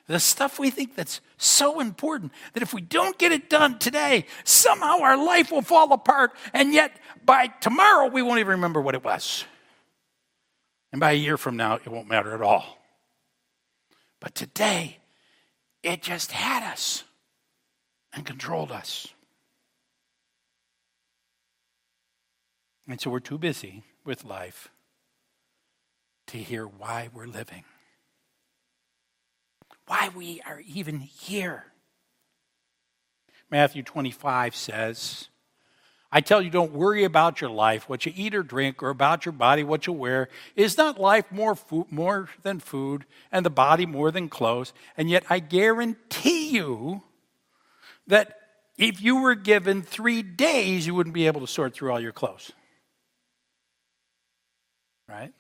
The 0.09 0.19
stuff 0.19 0.59
we 0.59 0.71
think 0.71 0.97
that's 0.97 1.21
so 1.37 1.79
important 1.79 2.33
that 2.55 2.63
if 2.65 2.75
we 2.75 2.81
don't 2.81 3.17
get 3.19 3.31
it 3.31 3.49
done 3.49 3.79
today, 3.79 4.27
somehow 4.43 5.01
our 5.01 5.17
life 5.17 5.53
will 5.53 5.63
fall 5.63 5.93
apart, 5.93 6.33
and 6.53 6.75
yet 6.75 6.97
by 7.25 7.47
tomorrow 7.47 8.09
we 8.09 8.21
won't 8.21 8.41
even 8.41 8.51
remember 8.51 8.81
what 8.81 8.97
it 8.97 9.05
was. 9.05 9.45
And 10.91 10.99
by 10.99 11.13
a 11.13 11.15
year 11.15 11.39
from 11.39 11.57
now, 11.57 11.77
it 11.77 11.87
won't 11.87 12.09
matter 12.09 12.35
at 12.35 12.43
all. 12.43 12.79
But 14.19 14.35
today, 14.35 14.99
it 15.85 16.03
just 16.03 16.33
had 16.33 16.65
us 16.65 17.05
and 18.13 18.27
controlled 18.27 18.73
us. 18.73 19.14
And 22.89 23.01
so 23.01 23.11
we're 23.11 23.21
too 23.21 23.39
busy 23.39 23.85
with 24.05 24.25
life 24.25 24.69
to 26.29 26.39
hear 26.39 26.67
why 26.67 27.09
we're 27.13 27.27
living 27.27 27.65
why 29.87 30.11
we 30.15 30.41
are 30.47 30.63
even 30.67 31.01
here. 31.01 31.65
Matthew 33.51 33.83
25 33.83 34.57
says, 34.57 35.29
I 36.11 36.21
tell 36.21 36.41
you, 36.41 36.51
don't 36.51 36.73
worry 36.73 37.05
about 37.05 37.41
your 37.41 37.51
life, 37.51 37.89
what 37.89 38.07
you 38.07 38.13
eat 38.15 38.35
or 38.35 38.43
drink, 38.43 38.83
or 38.83 38.91
about 38.91 39.27
your 39.27 39.33
body, 39.33 39.65
what 39.65 39.87
you 39.87 39.93
wear. 39.93 40.29
Is 40.55 40.79
not 40.79 41.01
life 41.01 41.31
more, 41.31 41.55
food, 41.55 41.87
more 41.91 42.29
than 42.43 42.61
food, 42.61 43.05
and 43.33 43.45
the 43.45 43.51
body 43.51 43.85
more 43.85 44.11
than 44.11 44.29
clothes? 44.29 44.73
And 44.97 45.11
yet, 45.11 45.25
I 45.29 45.41
guarantee 45.41 46.51
you 46.51 47.03
that 48.07 48.39
if 48.79 49.03
you 49.03 49.23
were 49.23 49.35
given 49.35 49.83
three 49.83 50.23
days, 50.23 50.87
you 50.87 50.95
wouldn't 50.95 51.15
be 51.15 51.27
able 51.27 51.41
to 51.41 51.47
sort 51.49 51.75
through 51.75 51.93
all 51.93 52.01
your 52.01 52.13
clothes. 52.13 52.53
Right? 55.09 55.33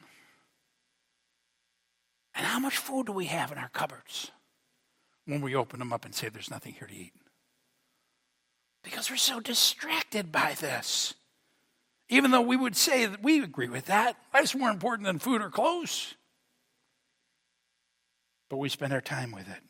And 2.34 2.46
how 2.46 2.58
much 2.58 2.76
food 2.76 3.06
do 3.06 3.12
we 3.12 3.26
have 3.26 3.52
in 3.52 3.58
our 3.58 3.68
cupboards 3.68 4.30
when 5.24 5.40
we 5.40 5.54
open 5.54 5.78
them 5.78 5.92
up 5.92 6.04
and 6.04 6.14
say 6.14 6.28
there's 6.28 6.50
nothing 6.50 6.74
here 6.74 6.88
to 6.88 6.94
eat? 6.94 7.12
Because 8.82 9.10
we're 9.10 9.16
so 9.16 9.40
distracted 9.40 10.30
by 10.30 10.54
this. 10.60 11.14
Even 12.10 12.30
though 12.30 12.42
we 12.42 12.56
would 12.56 12.76
say 12.76 13.06
that 13.06 13.22
we 13.22 13.42
agree 13.42 13.68
with 13.68 13.86
that, 13.86 14.16
that's 14.32 14.54
more 14.54 14.70
important 14.70 15.06
than 15.06 15.18
food 15.18 15.40
or 15.40 15.48
clothes. 15.48 16.14
But 18.50 18.58
we 18.58 18.68
spend 18.68 18.92
our 18.92 19.00
time 19.00 19.32
with 19.32 19.48
it. 19.48 19.62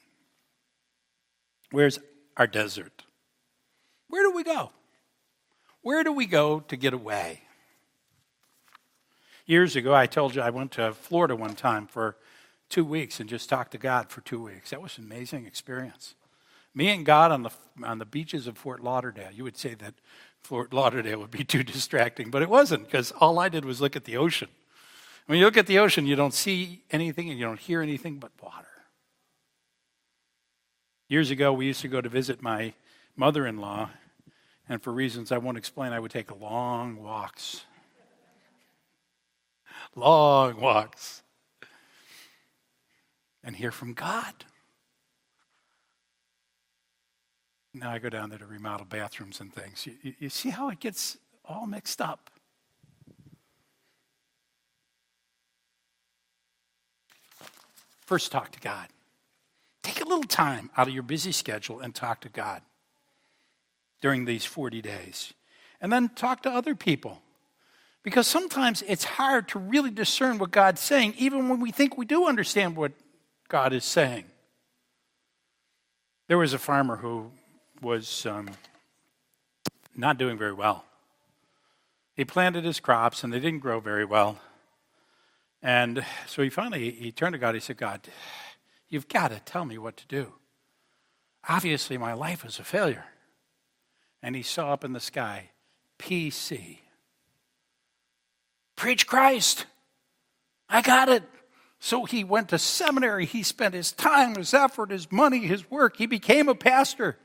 Where's 1.71 2.01
our 2.37 2.47
desert? 2.47 3.05
Where 4.09 4.25
do 4.25 4.35
we 4.35 4.43
go? 4.43 4.73
Where 5.83 6.03
do 6.03 6.13
we 6.13 6.27
go 6.27 6.61
to 6.61 6.77
get 6.77 6.93
away? 6.93 7.43
Years 9.47 9.77
ago, 9.77 9.95
I 9.95 10.07
told 10.07 10.35
you 10.35 10.41
I 10.41 10.51
went 10.51 10.73
to 10.73 10.93
Florida 10.95 11.37
one 11.37 11.55
time 11.55 11.87
for 11.87 12.17
two 12.71 12.85
weeks 12.85 13.21
and 13.21 13.29
just 13.29 13.49
talked 13.49 13.73
to 13.73 13.79
God 13.79 14.09
for 14.09 14.23
two 14.23 14.43
weeks. 14.43 14.71
That 14.71 14.81
was 14.81 14.97
an 14.97 15.05
amazing 15.05 15.45
experience. 15.45 16.15
Me 16.75 16.89
and 16.89 17.05
God 17.05 17.31
on 17.31 17.43
the, 17.43 17.51
on 17.85 17.99
the 17.99 18.07
beaches 18.07 18.47
of 18.47 18.57
Fort 18.57 18.83
Lauderdale. 18.83 19.31
You 19.31 19.45
would 19.45 19.59
say 19.59 19.75
that 19.75 19.95
Fort 20.41 20.73
Lauderdale 20.73 21.21
would 21.21 21.31
be 21.31 21.45
too 21.45 21.63
distracting, 21.63 22.31
but 22.31 22.43
it 22.43 22.49
wasn't 22.49 22.87
because 22.87 23.13
all 23.13 23.39
I 23.39 23.49
did 23.49 23.65
was 23.65 23.81
look 23.81 23.97
at 23.97 24.05
the 24.05 24.17
ocean. 24.17 24.49
When 25.27 25.39
you 25.39 25.45
look 25.45 25.57
at 25.57 25.67
the 25.67 25.79
ocean, 25.79 26.07
you 26.07 26.17
don't 26.17 26.35
see 26.35 26.83
anything 26.91 27.31
and 27.31 27.39
you 27.39 27.45
don't 27.45 27.61
hear 27.61 27.81
anything 27.81 28.19
but 28.19 28.33
water. 28.43 28.67
Years 31.09 31.31
ago, 31.31 31.53
we 31.53 31.67
used 31.67 31.83
to 31.83 31.89
go 31.89 32.01
to 32.01 32.09
visit 32.09 32.43
my 32.43 32.73
mother 33.15 33.47
in 33.47 33.59
law, 33.59 33.91
and 34.69 34.83
for 34.83 34.93
reasons 34.93 35.31
I 35.31 35.39
won't 35.39 35.59
explain, 35.59 35.93
I 35.93 36.01
would 36.01 36.11
take 36.11 36.35
long 36.41 36.97
walks. 36.97 37.65
Long 39.97 40.61
walks 40.61 41.23
and 43.45 43.55
hear 43.55 43.71
from 43.71 43.93
God. 43.93 44.33
Now 47.73 47.91
I 47.91 47.99
go 47.99 48.09
down 48.09 48.31
there 48.31 48.39
to 48.39 48.47
remodel 48.47 48.87
bathrooms 48.87 49.41
and 49.41 49.53
things. 49.53 49.87
You, 49.87 49.95
you, 50.03 50.15
you 50.21 50.29
see 50.29 50.51
how 50.51 50.69
it 50.69 50.81
gets 50.81 51.19
all 51.45 51.67
mixed 51.67 52.01
up. 52.01 52.31
First, 58.01 58.33
talk 58.33 58.53
to 58.53 58.61
God. 58.61 58.89
Take 59.83 60.01
a 60.01 60.05
little 60.05 60.25
time 60.25 60.71
out 60.77 60.89
of 60.89 60.95
your 60.95 61.03
busy 61.03 61.33
schedule 61.33 61.81
and 61.81 61.95
talk 61.95 62.21
to 62.21 62.29
God 62.29 62.63
during 64.01 64.25
these 64.25 64.45
40 64.45 64.83
days. 64.83 65.33
And 65.81 65.93
then 65.93 66.11
talk 66.11 66.43
to 66.43 66.51
other 66.51 66.75
people. 66.75 67.23
Because 68.05 68.27
sometimes 68.27 68.83
it's 68.87 69.05
hard 69.05 69.49
to 69.49 69.59
really 69.59 69.91
discern 69.91 70.39
what 70.39 70.51
God's 70.51 70.83
saying, 70.83 71.15
even 71.17 71.49
when 71.49 71.59
we 71.59 71.73
think 71.73 71.97
we 71.97 72.05
do 72.05 72.29
understand 72.29 72.77
what 72.77 72.93
God 73.49 73.73
is 73.73 73.85
saying. 73.85 74.27
There 76.29 76.39
was 76.39 76.53
a 76.53 76.59
farmer 76.59 76.97
who 76.97 77.33
was 77.81 78.27
um, 78.27 78.51
not 79.97 80.19
doing 80.19 80.37
very 80.37 80.53
well. 80.53 80.85
He 82.15 82.25
planted 82.25 82.65
his 82.65 82.79
crops 82.79 83.25
and 83.25 83.33
they 83.33 83.41
didn't 83.41 83.61
grow 83.61 83.81
very 83.81 84.05
well. 84.05 84.39
And 85.63 86.05
so 86.27 86.43
he 86.43 86.51
finally 86.51 86.91
he 86.91 87.11
turned 87.11 87.33
to 87.33 87.39
God. 87.39 87.55
He 87.55 87.61
said, 87.61 87.79
God, 87.79 88.03
you've 88.89 89.09
got 89.09 89.29
to 89.29 89.41
tell 89.41 89.65
me 89.65 89.79
what 89.79 89.97
to 89.97 90.07
do. 90.07 90.35
Obviously, 91.49 91.97
my 91.97 92.13
life 92.13 92.45
is 92.45 92.59
a 92.59 92.65
failure. 92.65 93.07
And 94.23 94.37
he 94.37 94.43
saw 94.43 94.73
up 94.73 94.85
in 94.85 94.93
the 94.93 95.01
sky, 95.01 95.51
PC. 95.99 96.81
Preach 98.77 99.07
Christ. 99.07 99.67
I 100.69 100.83
got 100.83 101.09
it. 101.09 101.23
So 101.79 102.05
he 102.05 102.25
went 102.25 102.49
to 102.49 102.59
seminary. 102.59 103.27
He 103.27 103.43
spent 103.43 103.75
his 103.75 103.93
time, 103.93 104.37
his 104.37 104.55
effort, 104.55 104.91
his 104.91 105.13
money, 105.13 105.41
his 105.41 105.71
work. 105.71 105.97
He 105.97 106.07
became 106.07 106.49
a 106.49 106.55
pastor, 106.55 107.19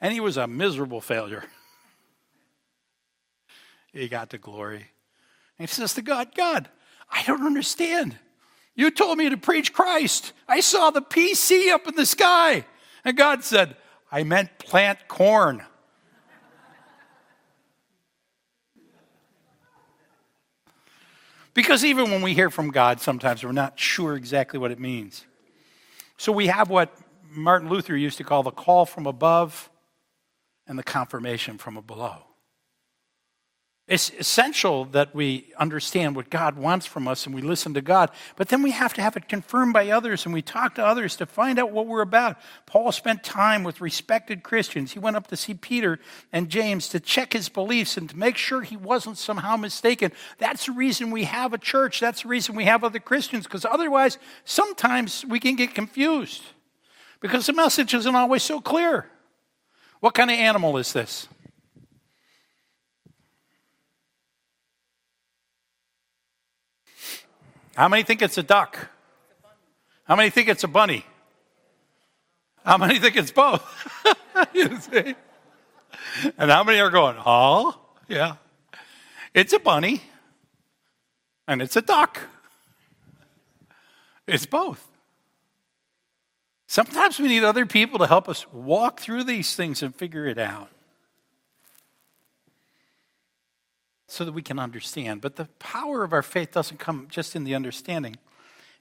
and 0.00 0.12
he 0.12 0.20
was 0.20 0.36
a 0.36 0.46
miserable 0.46 1.00
failure. 1.00 1.44
he 3.92 4.08
got 4.08 4.30
to 4.30 4.38
glory. 4.38 4.86
And 5.58 5.68
he 5.68 5.74
says 5.74 5.94
to 5.94 6.02
God, 6.02 6.34
God, 6.34 6.68
I 7.10 7.22
don't 7.24 7.44
understand. 7.44 8.16
You 8.76 8.90
told 8.90 9.18
me 9.18 9.28
to 9.30 9.36
preach 9.36 9.72
Christ. 9.72 10.32
I 10.48 10.60
saw 10.60 10.90
the 10.90 11.02
PC 11.02 11.72
up 11.72 11.86
in 11.86 11.94
the 11.94 12.06
sky. 12.06 12.64
And 13.04 13.16
God 13.16 13.44
said, 13.44 13.76
I 14.10 14.22
meant 14.22 14.58
plant 14.58 15.08
corn. 15.08 15.62
Because 21.54 21.84
even 21.84 22.10
when 22.10 22.20
we 22.20 22.34
hear 22.34 22.50
from 22.50 22.70
God, 22.70 23.00
sometimes 23.00 23.44
we're 23.44 23.52
not 23.52 23.78
sure 23.78 24.16
exactly 24.16 24.58
what 24.58 24.72
it 24.72 24.80
means. 24.80 25.24
So 26.16 26.32
we 26.32 26.48
have 26.48 26.68
what 26.68 26.96
Martin 27.30 27.68
Luther 27.68 27.96
used 27.96 28.18
to 28.18 28.24
call 28.24 28.42
the 28.42 28.50
call 28.50 28.84
from 28.86 29.06
above 29.06 29.70
and 30.66 30.78
the 30.78 30.82
confirmation 30.82 31.58
from 31.58 31.80
below. 31.86 32.18
It's 33.86 34.08
essential 34.18 34.86
that 34.86 35.14
we 35.14 35.52
understand 35.58 36.16
what 36.16 36.30
God 36.30 36.56
wants 36.56 36.86
from 36.86 37.06
us 37.06 37.26
and 37.26 37.34
we 37.34 37.42
listen 37.42 37.74
to 37.74 37.82
God, 37.82 38.10
but 38.34 38.48
then 38.48 38.62
we 38.62 38.70
have 38.70 38.94
to 38.94 39.02
have 39.02 39.14
it 39.14 39.28
confirmed 39.28 39.74
by 39.74 39.90
others 39.90 40.24
and 40.24 40.32
we 40.32 40.40
talk 40.40 40.76
to 40.76 40.84
others 40.84 41.16
to 41.16 41.26
find 41.26 41.58
out 41.58 41.70
what 41.70 41.86
we're 41.86 42.00
about. 42.00 42.38
Paul 42.64 42.92
spent 42.92 43.22
time 43.22 43.62
with 43.62 43.82
respected 43.82 44.42
Christians. 44.42 44.92
He 44.92 44.98
went 44.98 45.16
up 45.16 45.26
to 45.26 45.36
see 45.36 45.52
Peter 45.52 45.98
and 46.32 46.48
James 46.48 46.88
to 46.88 47.00
check 47.00 47.34
his 47.34 47.50
beliefs 47.50 47.98
and 47.98 48.08
to 48.08 48.16
make 48.16 48.38
sure 48.38 48.62
he 48.62 48.78
wasn't 48.78 49.18
somehow 49.18 49.54
mistaken. 49.58 50.12
That's 50.38 50.64
the 50.64 50.72
reason 50.72 51.10
we 51.10 51.24
have 51.24 51.52
a 51.52 51.58
church. 51.58 52.00
That's 52.00 52.22
the 52.22 52.28
reason 52.28 52.54
we 52.54 52.64
have 52.64 52.84
other 52.84 53.00
Christians, 53.00 53.44
because 53.44 53.66
otherwise, 53.66 54.16
sometimes 54.46 55.26
we 55.26 55.38
can 55.38 55.56
get 55.56 55.74
confused 55.74 56.42
because 57.20 57.44
the 57.44 57.52
message 57.52 57.92
isn't 57.92 58.14
always 58.14 58.42
so 58.42 58.62
clear. 58.62 59.10
What 60.00 60.14
kind 60.14 60.30
of 60.30 60.38
animal 60.38 60.78
is 60.78 60.94
this? 60.94 61.28
How 67.74 67.88
many 67.88 68.02
think 68.02 68.22
it's 68.22 68.38
a 68.38 68.42
duck? 68.42 68.88
How 70.04 70.16
many 70.16 70.30
think 70.30 70.48
it's 70.48 70.64
a 70.64 70.68
bunny? 70.68 71.04
How 72.64 72.78
many 72.78 72.98
think 72.98 73.16
it's 73.16 73.30
both? 73.30 73.62
you 74.54 74.78
see? 74.78 75.14
And 76.38 76.50
how 76.50 76.64
many 76.64 76.80
are 76.80 76.90
going, 76.90 77.16
oh, 77.24 77.78
yeah. 78.08 78.36
It's 79.32 79.52
a 79.52 79.58
bunny 79.58 80.02
and 81.48 81.60
it's 81.60 81.76
a 81.76 81.82
duck. 81.82 82.20
It's 84.26 84.46
both. 84.46 84.86
Sometimes 86.66 87.18
we 87.18 87.28
need 87.28 87.44
other 87.44 87.66
people 87.66 87.98
to 87.98 88.06
help 88.06 88.28
us 88.28 88.50
walk 88.52 89.00
through 89.00 89.24
these 89.24 89.54
things 89.54 89.82
and 89.82 89.94
figure 89.94 90.26
it 90.26 90.38
out. 90.38 90.68
So 94.06 94.24
that 94.24 94.32
we 94.32 94.42
can 94.42 94.58
understand. 94.58 95.20
But 95.20 95.36
the 95.36 95.46
power 95.58 96.04
of 96.04 96.12
our 96.12 96.22
faith 96.22 96.52
doesn't 96.52 96.78
come 96.78 97.06
just 97.10 97.34
in 97.34 97.44
the 97.44 97.54
understanding, 97.54 98.16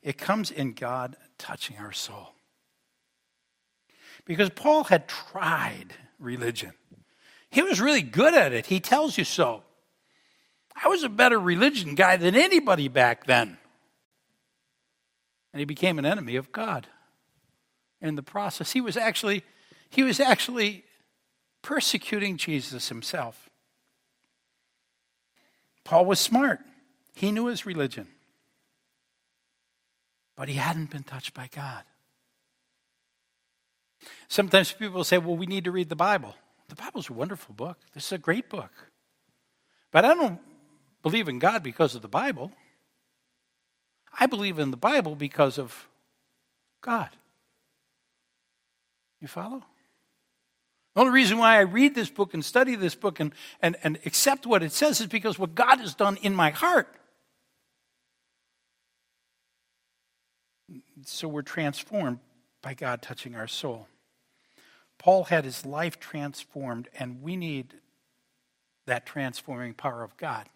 it 0.01 0.17
comes 0.17 0.51
in 0.51 0.73
God 0.73 1.15
touching 1.38 1.77
our 1.77 1.93
soul. 1.93 2.33
Because 4.25 4.49
Paul 4.49 4.86
had 4.86 5.07
tried 5.07 5.93
religion, 6.19 6.73
he 7.49 7.62
was 7.62 7.79
really 7.79 8.01
good 8.01 8.33
at 8.33 8.53
it. 8.53 8.67
He 8.67 8.79
tells 8.79 9.17
you 9.17 9.23
so. 9.23 9.63
I 10.81 10.88
was 10.88 11.03
a 11.03 11.09
better 11.09 11.39
religion 11.39 11.93
guy 11.95 12.17
than 12.17 12.36
anybody 12.36 12.88
back 12.88 13.25
then. 13.25 13.57
And 15.51 15.59
he 15.59 15.65
became 15.65 15.99
an 15.99 16.05
enemy 16.05 16.36
of 16.36 16.51
God 16.51 16.88
in 18.01 18.15
the 18.15 18.23
process. 18.23 18.71
He 18.71 18.81
was 18.81 18.97
actually, 18.97 19.43
he 19.89 20.01
was 20.01 20.19
actually 20.19 20.83
persecuting 21.62 22.38
Jesus 22.38 22.89
himself. 22.89 23.42
Paul 25.84 26.06
was 26.06 26.19
smart, 26.19 26.60
he 27.15 27.32
knew 27.32 27.48
his 27.48 27.65
religion, 27.65 28.08
but 30.36 30.48
he 30.48 30.56
hadn't 30.56 30.89
been 30.89 31.04
touched 31.04 31.34
by 31.34 31.50
God. 31.54 31.84
Sometimes 34.28 34.72
people 34.72 35.04
say, 35.04 35.17
well, 35.17 35.36
we 35.36 35.46
need 35.46 35.63
to 35.65 35.72
read 35.72 35.89
the 35.89 35.96
Bible. 35.96 36.36
The 36.69 36.76
Bible's 36.76 37.10
a 37.10 37.13
wonderful 37.13 37.54
book. 37.54 37.78
This 37.93 38.06
is 38.08 38.12
a 38.13 38.17
great 38.17 38.50
book. 38.50 38.72
But 39.91 40.06
I 40.06 40.13
don't 40.13 40.39
believe 41.04 41.30
in 41.30 41.39
God 41.39 41.62
because 41.62 41.93
of 41.96 42.02
the 42.02 42.08
Bible. 42.08 42.52
I 44.19 44.26
believe 44.26 44.60
in 44.60 44.72
the 44.72 44.78
Bible 44.78 45.15
because 45.15 45.60
of 45.60 45.88
God. 46.82 47.10
You 49.22 49.28
follow? 49.28 49.63
The 50.93 51.01
only 51.01 51.13
reason 51.13 51.39
why 51.39 51.58
I 51.58 51.62
read 51.62 51.95
this 51.95 52.10
book 52.10 52.34
and 52.34 52.45
study 52.45 52.75
this 52.75 52.93
book 52.93 53.19
and, 53.19 53.34
and, 53.62 53.75
and 53.84 53.97
accept 54.06 54.45
what 54.45 54.62
it 54.62 54.71
says 54.71 55.01
is 55.01 55.08
because 55.08 55.39
what 55.39 55.56
God 55.56 55.79
has 55.79 55.95
done 55.95 56.17
in 56.17 56.36
my 56.36 56.51
heart. 56.51 56.88
So 61.06 61.27
we're 61.27 61.41
transformed 61.41 62.19
by 62.62 62.75
God 62.75 63.01
touching 63.01 63.36
our 63.36 63.47
soul. 63.47 63.88
Paul 64.99 65.25
had 65.25 65.45
his 65.45 65.65
life 65.65 65.99
transformed, 65.99 66.88
and 66.97 67.21
we 67.21 67.36
need 67.36 67.73
that 68.86 69.06
transforming 69.06 69.73
power 69.73 70.03
of 70.03 70.15
God. 70.15 70.47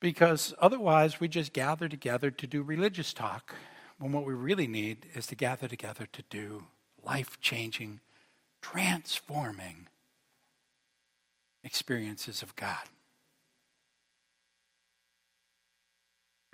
Because 0.00 0.54
otherwise, 0.60 1.20
we 1.20 1.28
just 1.28 1.52
gather 1.52 1.88
together 1.88 2.30
to 2.30 2.46
do 2.46 2.62
religious 2.62 3.12
talk, 3.12 3.54
when 3.98 4.12
what 4.12 4.24
we 4.24 4.32
really 4.32 4.66
need 4.66 5.06
is 5.14 5.26
to 5.26 5.34
gather 5.34 5.68
together 5.68 6.06
to 6.12 6.22
do 6.30 6.64
life 7.04 7.40
changing, 7.40 8.00
transforming 8.60 9.88
experiences 11.64 12.42
of 12.42 12.54
God. 12.56 12.88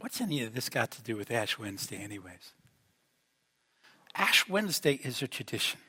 What's 0.01 0.21
any 0.21 0.43
of 0.43 0.55
this 0.55 0.69
got 0.69 0.91
to 0.93 1.03
do 1.03 1.17
with 1.17 1.31
Ash 1.31 1.59
Wednesday, 1.59 1.97
anyways? 1.97 2.53
Ash 4.15 4.49
Wednesday 4.49 4.95
is 5.03 5.23
a 5.23 5.29
tradition. 5.29 5.81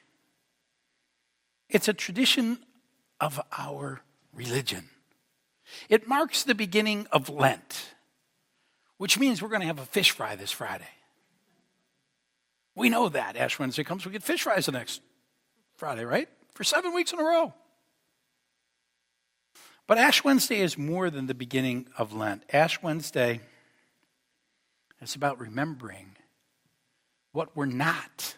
It's 1.70 1.88
a 1.88 1.94
tradition 1.94 2.60
of 3.20 3.40
our 3.58 4.02
religion. 4.34 4.90
It 5.90 6.08
marks 6.08 6.44
the 6.44 6.56
beginning 6.56 7.08
of 7.12 7.30
Lent, 7.30 7.94
which 8.98 9.20
means 9.20 9.42
we're 9.42 9.50
going 9.50 9.62
to 9.62 9.68
have 9.68 9.80
a 9.80 9.86
fish 9.86 10.12
fry 10.12 10.36
this 10.36 10.52
Friday. 10.52 10.88
We 12.80 12.88
know 12.88 13.10
that. 13.10 13.36
Ash 13.36 13.60
Wednesday 13.60 13.84
comes, 13.84 14.06
we 14.06 14.14
get 14.14 14.24
fish 14.24 14.44
fries 14.44 14.68
the 14.68 14.72
next 14.72 15.02
Friday, 15.76 16.06
right? 16.06 16.30
For 16.54 16.64
seven 16.64 16.94
weeks 16.94 17.12
in 17.12 17.20
a 17.20 17.24
row. 17.24 17.54
But 19.86 19.98
Ash 19.98 20.24
Wednesday 20.24 20.62
is 20.62 20.78
more 20.78 21.10
than 21.10 21.28
the 21.28 21.34
beginning 21.34 21.90
of 21.98 22.14
Lent. 22.14 22.44
Ash 22.54 22.82
Wednesday 22.82 23.42
is 25.02 25.14
about 25.14 25.42
remembering 25.42 26.16
what 27.34 27.54
we're 27.54 27.66
not, 27.66 28.38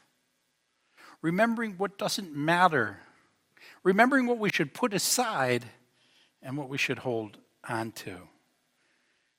remembering 1.22 1.76
what 1.78 2.00
doesn't 2.00 2.36
matter, 2.36 2.98
remembering 3.84 4.26
what 4.26 4.40
we 4.40 4.50
should 4.50 4.74
put 4.74 4.92
aside 4.92 5.66
and 6.42 6.58
what 6.58 6.68
we 6.68 6.80
should 6.80 6.98
hold 6.98 7.38
on 7.70 7.92
to. 7.92 8.18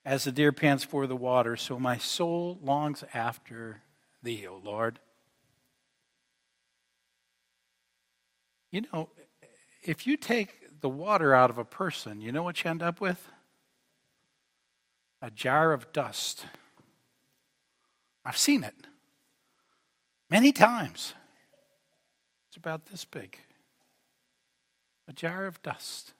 As 0.04 0.22
the 0.22 0.32
deer 0.32 0.52
pants 0.52 0.84
for 0.84 1.08
the 1.08 1.16
water, 1.16 1.56
so 1.56 1.80
my 1.80 1.98
soul 1.98 2.60
longs 2.62 3.02
after 3.12 3.82
thee, 4.22 4.46
O 4.46 4.60
Lord. 4.62 4.98
You 8.70 8.82
know, 8.92 9.10
if 9.82 10.06
you 10.06 10.16
take 10.16 10.80
the 10.80 10.88
water 10.88 11.34
out 11.34 11.50
of 11.50 11.58
a 11.58 11.64
person, 11.64 12.20
you 12.20 12.32
know 12.32 12.42
what 12.42 12.64
you 12.64 12.70
end 12.70 12.82
up 12.82 13.00
with? 13.00 13.28
A 15.20 15.30
jar 15.30 15.72
of 15.72 15.92
dust. 15.92 16.46
I've 18.24 18.36
seen 18.36 18.64
it 18.64 18.74
many 20.30 20.52
times. 20.52 21.14
It's 22.48 22.56
about 22.56 22.86
this 22.86 23.04
big. 23.04 23.38
A 25.08 25.12
jar 25.12 25.46
of 25.46 25.62
dust. 25.62 26.12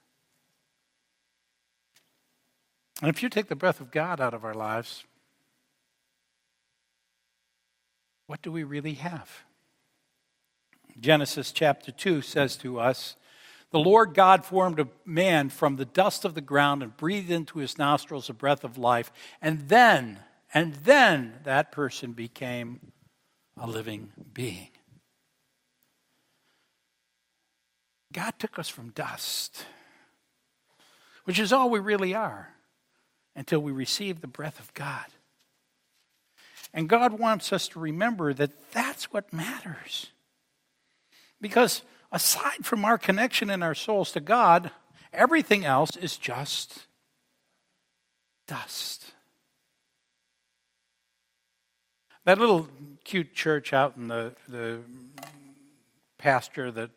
And 3.01 3.09
if 3.09 3.23
you 3.23 3.29
take 3.29 3.47
the 3.47 3.55
breath 3.55 3.81
of 3.81 3.91
God 3.91 4.21
out 4.21 4.33
of 4.33 4.45
our 4.45 4.53
lives, 4.53 5.03
what 8.33 8.41
do 8.41 8.51
we 8.51 8.63
really 8.63 8.95
have? 8.95 9.43
Genesis 10.99 11.51
chapter 11.51 11.91
2 11.91 12.23
says 12.23 12.55
to 12.55 12.79
us, 12.79 13.15
The 13.69 13.77
Lord 13.77 14.15
God 14.15 14.43
formed 14.43 14.79
a 14.79 14.87
man 15.05 15.49
from 15.49 15.75
the 15.75 15.85
dust 15.85 16.25
of 16.25 16.33
the 16.33 16.41
ground 16.41 16.81
and 16.81 16.97
breathed 16.97 17.29
into 17.29 17.59
his 17.59 17.77
nostrils 17.77 18.31
a 18.31 18.33
breath 18.33 18.63
of 18.63 18.75
life. 18.75 19.11
And 19.39 19.69
then, 19.69 20.17
and 20.51 20.73
then 20.83 21.41
that 21.43 21.71
person 21.71 22.13
became 22.13 22.79
a 23.55 23.67
living 23.67 24.11
being. 24.33 24.69
God 28.11 28.33
took 28.39 28.57
us 28.57 28.67
from 28.67 28.89
dust, 28.89 29.63
which 31.25 31.37
is 31.37 31.53
all 31.53 31.69
we 31.69 31.77
really 31.77 32.15
are, 32.15 32.55
until 33.35 33.59
we 33.59 33.71
receive 33.71 34.21
the 34.21 34.27
breath 34.27 34.59
of 34.59 34.73
God. 34.73 35.05
And 36.73 36.89
God 36.89 37.19
wants 37.19 37.53
us 37.53 37.67
to 37.69 37.79
remember 37.79 38.33
that 38.33 38.71
that's 38.71 39.13
what 39.13 39.31
matters. 39.31 40.07
Because 41.39 41.83
aside 42.11 42.65
from 42.65 42.83
our 42.83 42.97
connection 42.97 43.49
in 43.49 43.61
our 43.61 43.75
souls 43.75 44.11
to 44.13 44.19
God, 44.19 44.71
everything 45.11 45.65
else 45.65 45.95
is 45.95 46.17
just 46.17 46.87
dust. 48.47 49.11
That 52.25 52.39
little 52.39 52.69
cute 53.03 53.33
church 53.33 53.73
out 53.73 53.97
in 53.97 54.07
the, 54.07 54.33
the 54.47 54.79
pasture 56.17 56.71
that 56.71 56.89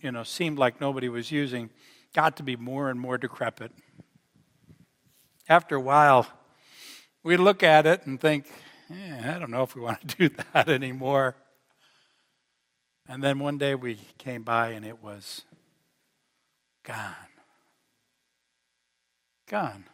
you 0.00 0.12
know 0.12 0.22
seemed 0.22 0.58
like 0.58 0.80
nobody 0.80 1.08
was 1.08 1.32
using 1.32 1.70
got 2.14 2.36
to 2.36 2.42
be 2.42 2.54
more 2.54 2.90
and 2.90 3.00
more 3.00 3.16
decrepit. 3.16 3.72
After 5.48 5.76
a 5.76 5.80
while, 5.80 6.26
we 7.22 7.36
look 7.36 7.62
at 7.62 7.86
it 7.86 8.06
and 8.06 8.20
think, 8.20 8.46
eh, 8.90 9.34
I 9.34 9.38
don't 9.38 9.50
know 9.50 9.62
if 9.62 9.74
we 9.74 9.82
want 9.82 10.08
to 10.08 10.16
do 10.28 10.34
that 10.52 10.68
anymore. 10.68 11.36
And 13.08 13.22
then 13.22 13.38
one 13.38 13.58
day 13.58 13.74
we 13.74 13.98
came 14.18 14.42
by 14.42 14.70
and 14.70 14.84
it 14.84 15.02
was 15.02 15.42
gone. 16.84 17.14
Gone. 19.48 19.84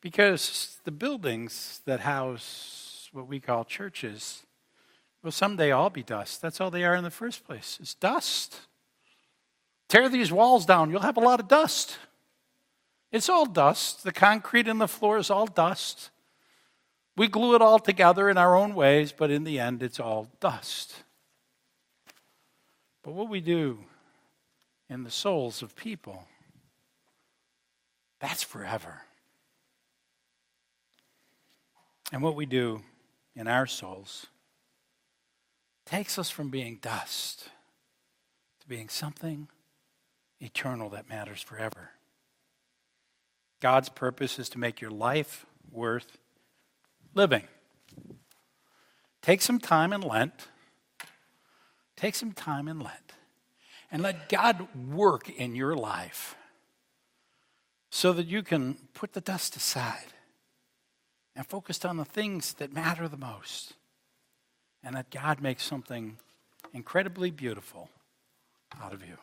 Because 0.00 0.78
the 0.84 0.92
buildings 0.92 1.80
that 1.84 2.00
house 2.00 3.08
what 3.12 3.26
we 3.26 3.40
call 3.40 3.64
churches 3.64 4.44
will 5.22 5.32
someday 5.32 5.70
all 5.70 5.90
be 5.90 6.02
dust. 6.02 6.40
That's 6.40 6.60
all 6.60 6.70
they 6.70 6.84
are 6.84 6.94
in 6.94 7.04
the 7.04 7.10
first 7.10 7.44
place. 7.44 7.78
It's 7.80 7.94
dust. 7.94 8.60
Tear 9.88 10.08
these 10.08 10.30
walls 10.30 10.66
down, 10.66 10.90
you'll 10.90 11.00
have 11.00 11.16
a 11.16 11.20
lot 11.20 11.40
of 11.40 11.48
dust. 11.48 11.98
It's 13.10 13.28
all 13.28 13.46
dust. 13.46 14.04
The 14.04 14.12
concrete 14.12 14.68
in 14.68 14.78
the 14.78 14.86
floor 14.86 15.16
is 15.16 15.30
all 15.30 15.46
dust. 15.46 16.10
We 17.18 17.26
glue 17.26 17.56
it 17.56 17.62
all 17.62 17.80
together 17.80 18.30
in 18.30 18.38
our 18.38 18.54
own 18.54 18.76
ways, 18.76 19.10
but 19.10 19.32
in 19.32 19.42
the 19.42 19.58
end, 19.58 19.82
it's 19.82 19.98
all 19.98 20.28
dust. 20.38 21.02
But 23.02 23.12
what 23.12 23.28
we 23.28 23.40
do 23.40 23.80
in 24.88 25.02
the 25.02 25.10
souls 25.10 25.60
of 25.60 25.74
people, 25.74 26.28
that's 28.20 28.44
forever. 28.44 29.02
And 32.12 32.22
what 32.22 32.36
we 32.36 32.46
do 32.46 32.82
in 33.34 33.48
our 33.48 33.66
souls 33.66 34.26
takes 35.86 36.20
us 36.20 36.30
from 36.30 36.50
being 36.50 36.78
dust 36.80 37.48
to 38.60 38.68
being 38.68 38.88
something 38.88 39.48
eternal 40.40 40.88
that 40.90 41.08
matters 41.08 41.42
forever. 41.42 41.90
God's 43.58 43.88
purpose 43.88 44.38
is 44.38 44.48
to 44.50 44.58
make 44.60 44.80
your 44.80 44.92
life 44.92 45.46
worth 45.72 46.16
living. 47.18 47.42
Take 49.22 49.42
some 49.42 49.58
time 49.58 49.92
in 49.92 50.00
Lent. 50.00 50.48
Take 51.96 52.14
some 52.14 52.32
time 52.32 52.68
in 52.68 52.78
Lent 52.78 53.12
and 53.90 54.02
let 54.02 54.28
God 54.28 54.68
work 54.88 55.28
in 55.28 55.56
your 55.56 55.74
life 55.74 56.36
so 57.90 58.12
that 58.12 58.26
you 58.28 58.44
can 58.44 58.76
put 58.94 59.14
the 59.14 59.20
dust 59.20 59.56
aside 59.56 60.12
and 61.34 61.44
focus 61.44 61.84
on 61.84 61.96
the 61.96 62.04
things 62.04 62.52
that 62.54 62.72
matter 62.72 63.08
the 63.08 63.16
most 63.16 63.74
and 64.84 64.94
that 64.94 65.10
God 65.10 65.40
makes 65.40 65.64
something 65.64 66.18
incredibly 66.72 67.32
beautiful 67.32 67.90
out 68.80 68.92
of 68.92 69.02
you. 69.02 69.16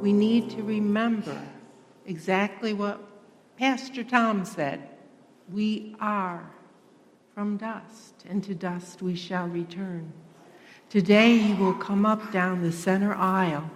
We 0.00 0.14
need 0.14 0.48
to 0.50 0.62
remember 0.62 1.38
exactly 2.06 2.72
what 2.72 3.00
Pastor 3.58 4.02
Tom 4.02 4.46
said. 4.46 4.88
We 5.50 5.96
are 6.00 6.50
from 7.34 7.56
dust, 7.56 8.24
and 8.28 8.42
to 8.44 8.54
dust 8.54 9.02
we 9.02 9.14
shall 9.14 9.48
return. 9.48 10.12
Today 10.90 11.34
you 11.34 11.56
will 11.56 11.74
come 11.74 12.06
up 12.06 12.32
down 12.32 12.62
the 12.62 12.72
center 12.72 13.14
aisle, 13.14 13.70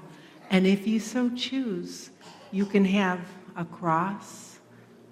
and 0.50 0.66
if 0.66 0.86
you 0.86 1.00
so 1.00 1.30
choose, 1.30 2.10
you 2.50 2.66
can 2.66 2.84
have 2.84 3.20
a 3.56 3.64
cross 3.64 4.58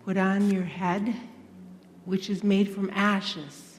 put 0.04 0.16
on 0.16 0.50
your 0.50 0.64
head, 0.64 1.14
which 2.04 2.30
is 2.30 2.42
made 2.42 2.68
from 2.68 2.90
ashes 2.94 3.70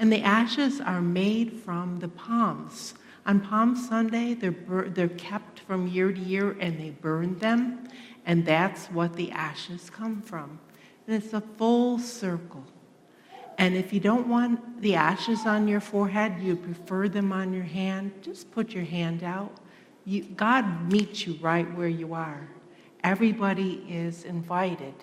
and 0.00 0.10
the 0.10 0.22
ashes 0.22 0.80
are 0.80 1.02
made 1.02 1.52
from 1.52 1.98
the 1.98 2.08
palms. 2.08 2.94
On 3.26 3.38
Palm 3.38 3.76
Sunday, 3.76 4.32
they're, 4.32 4.50
bur- 4.50 4.88
they're 4.88 5.08
kept 5.08 5.60
from 5.60 5.86
year 5.86 6.10
to 6.10 6.18
year 6.18 6.56
and 6.58 6.80
they 6.80 6.88
burn 6.88 7.38
them, 7.38 7.86
and 8.24 8.46
that's 8.46 8.86
what 8.86 9.14
the 9.14 9.30
ashes 9.30 9.90
come 9.90 10.22
from. 10.22 10.58
And 11.10 11.20
it's 11.20 11.32
a 11.32 11.40
full 11.40 11.98
circle. 11.98 12.62
And 13.58 13.74
if 13.74 13.92
you 13.92 13.98
don't 13.98 14.28
want 14.28 14.80
the 14.80 14.94
ashes 14.94 15.44
on 15.44 15.66
your 15.66 15.80
forehead, 15.80 16.40
you 16.40 16.54
prefer 16.54 17.08
them 17.08 17.32
on 17.32 17.52
your 17.52 17.64
hand, 17.64 18.12
just 18.22 18.48
put 18.52 18.70
your 18.70 18.84
hand 18.84 19.24
out. 19.24 19.52
You, 20.04 20.22
God 20.22 20.92
meets 20.92 21.26
you 21.26 21.36
right 21.40 21.68
where 21.76 21.88
you 21.88 22.14
are. 22.14 22.48
Everybody 23.02 23.84
is 23.88 24.22
invited 24.22 24.94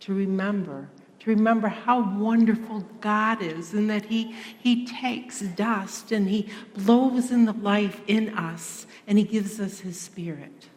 to 0.00 0.12
remember 0.12 0.86
to 1.20 1.30
remember 1.30 1.68
how 1.68 2.18
wonderful 2.18 2.84
God 3.00 3.40
is 3.40 3.72
and 3.72 3.88
that 3.88 4.04
He, 4.04 4.34
he 4.58 4.84
takes 4.84 5.40
dust 5.40 6.12
and 6.12 6.28
He 6.28 6.50
blows 6.74 7.30
in 7.30 7.46
the 7.46 7.54
life 7.54 8.02
in 8.06 8.36
us 8.36 8.86
and 9.06 9.16
He 9.16 9.24
gives 9.24 9.58
us 9.58 9.80
His 9.80 9.98
Spirit. 9.98 10.68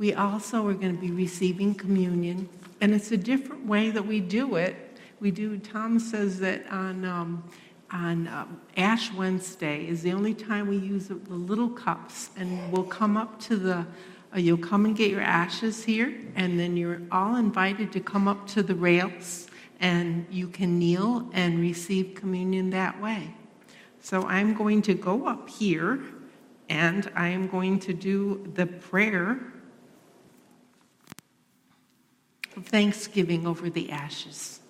We 0.00 0.14
also 0.14 0.66
are 0.66 0.72
going 0.72 0.96
to 0.96 0.98
be 0.98 1.10
receiving 1.10 1.74
communion, 1.74 2.48
and 2.80 2.94
it's 2.94 3.12
a 3.12 3.18
different 3.18 3.66
way 3.66 3.90
that 3.90 4.06
we 4.06 4.18
do 4.18 4.56
it. 4.56 4.98
We 5.20 5.30
do, 5.30 5.58
Tom 5.58 5.98
says 5.98 6.40
that 6.40 6.66
on, 6.70 7.04
um, 7.04 7.44
on 7.90 8.26
um, 8.28 8.58
Ash 8.78 9.12
Wednesday 9.12 9.86
is 9.86 10.00
the 10.00 10.14
only 10.14 10.32
time 10.32 10.68
we 10.68 10.78
use 10.78 11.08
the 11.08 11.16
little 11.34 11.68
cups, 11.68 12.30
and 12.38 12.72
we'll 12.72 12.84
come 12.84 13.18
up 13.18 13.38
to 13.40 13.56
the 13.56 13.86
uh, 14.34 14.38
you'll 14.38 14.56
come 14.56 14.86
and 14.86 14.96
get 14.96 15.10
your 15.10 15.20
ashes 15.20 15.84
here, 15.84 16.18
and 16.34 16.58
then 16.58 16.78
you're 16.78 17.02
all 17.12 17.36
invited 17.36 17.92
to 17.92 18.00
come 18.00 18.26
up 18.26 18.46
to 18.46 18.62
the 18.62 18.74
rails, 18.74 19.48
and 19.80 20.26
you 20.30 20.48
can 20.48 20.78
kneel 20.78 21.28
and 21.34 21.60
receive 21.60 22.14
communion 22.14 22.70
that 22.70 22.98
way. 23.02 23.34
So 24.00 24.22
I'm 24.22 24.54
going 24.54 24.80
to 24.80 24.94
go 24.94 25.26
up 25.26 25.50
here, 25.50 26.00
and 26.70 27.10
I 27.14 27.28
am 27.28 27.48
going 27.48 27.78
to 27.80 27.92
do 27.92 28.50
the 28.54 28.64
prayer 28.64 29.38
of 32.60 32.66
thanksgiving 32.66 33.46
over 33.46 33.70
the 33.70 33.90
ashes. 33.90 34.60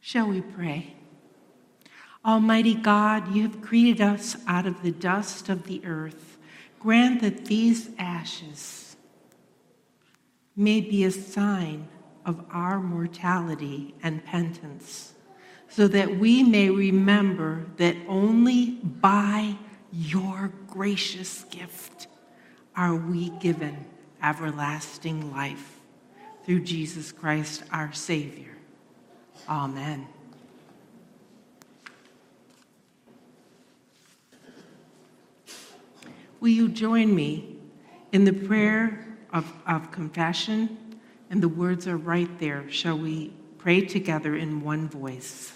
Shall 0.00 0.28
we 0.28 0.40
pray? 0.40 0.94
Almighty 2.24 2.74
God, 2.74 3.34
you 3.34 3.42
have 3.42 3.60
created 3.60 4.00
us 4.00 4.36
out 4.46 4.66
of 4.66 4.82
the 4.82 4.90
dust 4.90 5.48
of 5.48 5.64
the 5.64 5.84
earth. 5.84 6.38
Grant 6.80 7.20
that 7.20 7.44
these 7.46 7.90
ashes 7.98 8.96
may 10.56 10.80
be 10.80 11.04
a 11.04 11.10
sign 11.10 11.88
of 12.24 12.42
our 12.50 12.80
mortality 12.80 13.94
and 14.02 14.24
penance, 14.24 15.12
so 15.76 15.86
that 15.86 16.16
we 16.16 16.42
may 16.42 16.70
remember 16.70 17.66
that 17.76 17.94
only 18.08 18.70
by 18.70 19.54
your 19.92 20.50
gracious 20.68 21.44
gift 21.50 22.06
are 22.74 22.94
we 22.94 23.28
given 23.40 23.84
everlasting 24.22 25.30
life 25.30 25.78
through 26.46 26.60
Jesus 26.60 27.12
Christ 27.12 27.62
our 27.70 27.92
Savior. 27.92 28.56
Amen. 29.50 30.08
Will 36.40 36.48
you 36.48 36.70
join 36.70 37.14
me 37.14 37.58
in 38.12 38.24
the 38.24 38.32
prayer 38.32 39.06
of, 39.30 39.52
of 39.66 39.92
confession? 39.92 40.78
And 41.28 41.42
the 41.42 41.50
words 41.50 41.86
are 41.86 41.98
right 41.98 42.30
there. 42.38 42.64
Shall 42.70 42.96
we 42.96 43.34
pray 43.58 43.82
together 43.82 44.36
in 44.36 44.62
one 44.62 44.88
voice? 44.88 45.55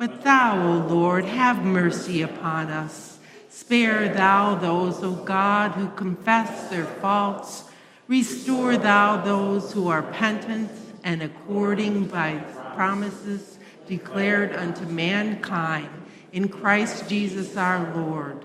But 0.00 0.22
thou, 0.22 0.56
O 0.66 0.86
Lord, 0.92 1.24
have 1.26 1.62
mercy 1.62 2.22
upon 2.22 2.70
us. 2.70 3.18
Spare 3.48 4.08
thou 4.08 4.56
those, 4.56 5.00
O 5.04 5.12
God, 5.12 5.72
who 5.72 5.88
confess 5.90 6.68
their 6.70 6.86
faults 6.86 7.70
Restore 8.10 8.76
thou 8.76 9.22
those 9.22 9.72
who 9.72 9.86
are 9.86 10.02
penitent 10.02 10.68
and 11.04 11.22
according 11.22 12.06
by 12.06 12.38
promises 12.74 13.56
declared 13.86 14.52
unto 14.56 14.84
mankind 14.86 15.88
in 16.32 16.48
Christ 16.48 17.08
Jesus 17.08 17.56
our 17.56 17.94
Lord. 17.94 18.44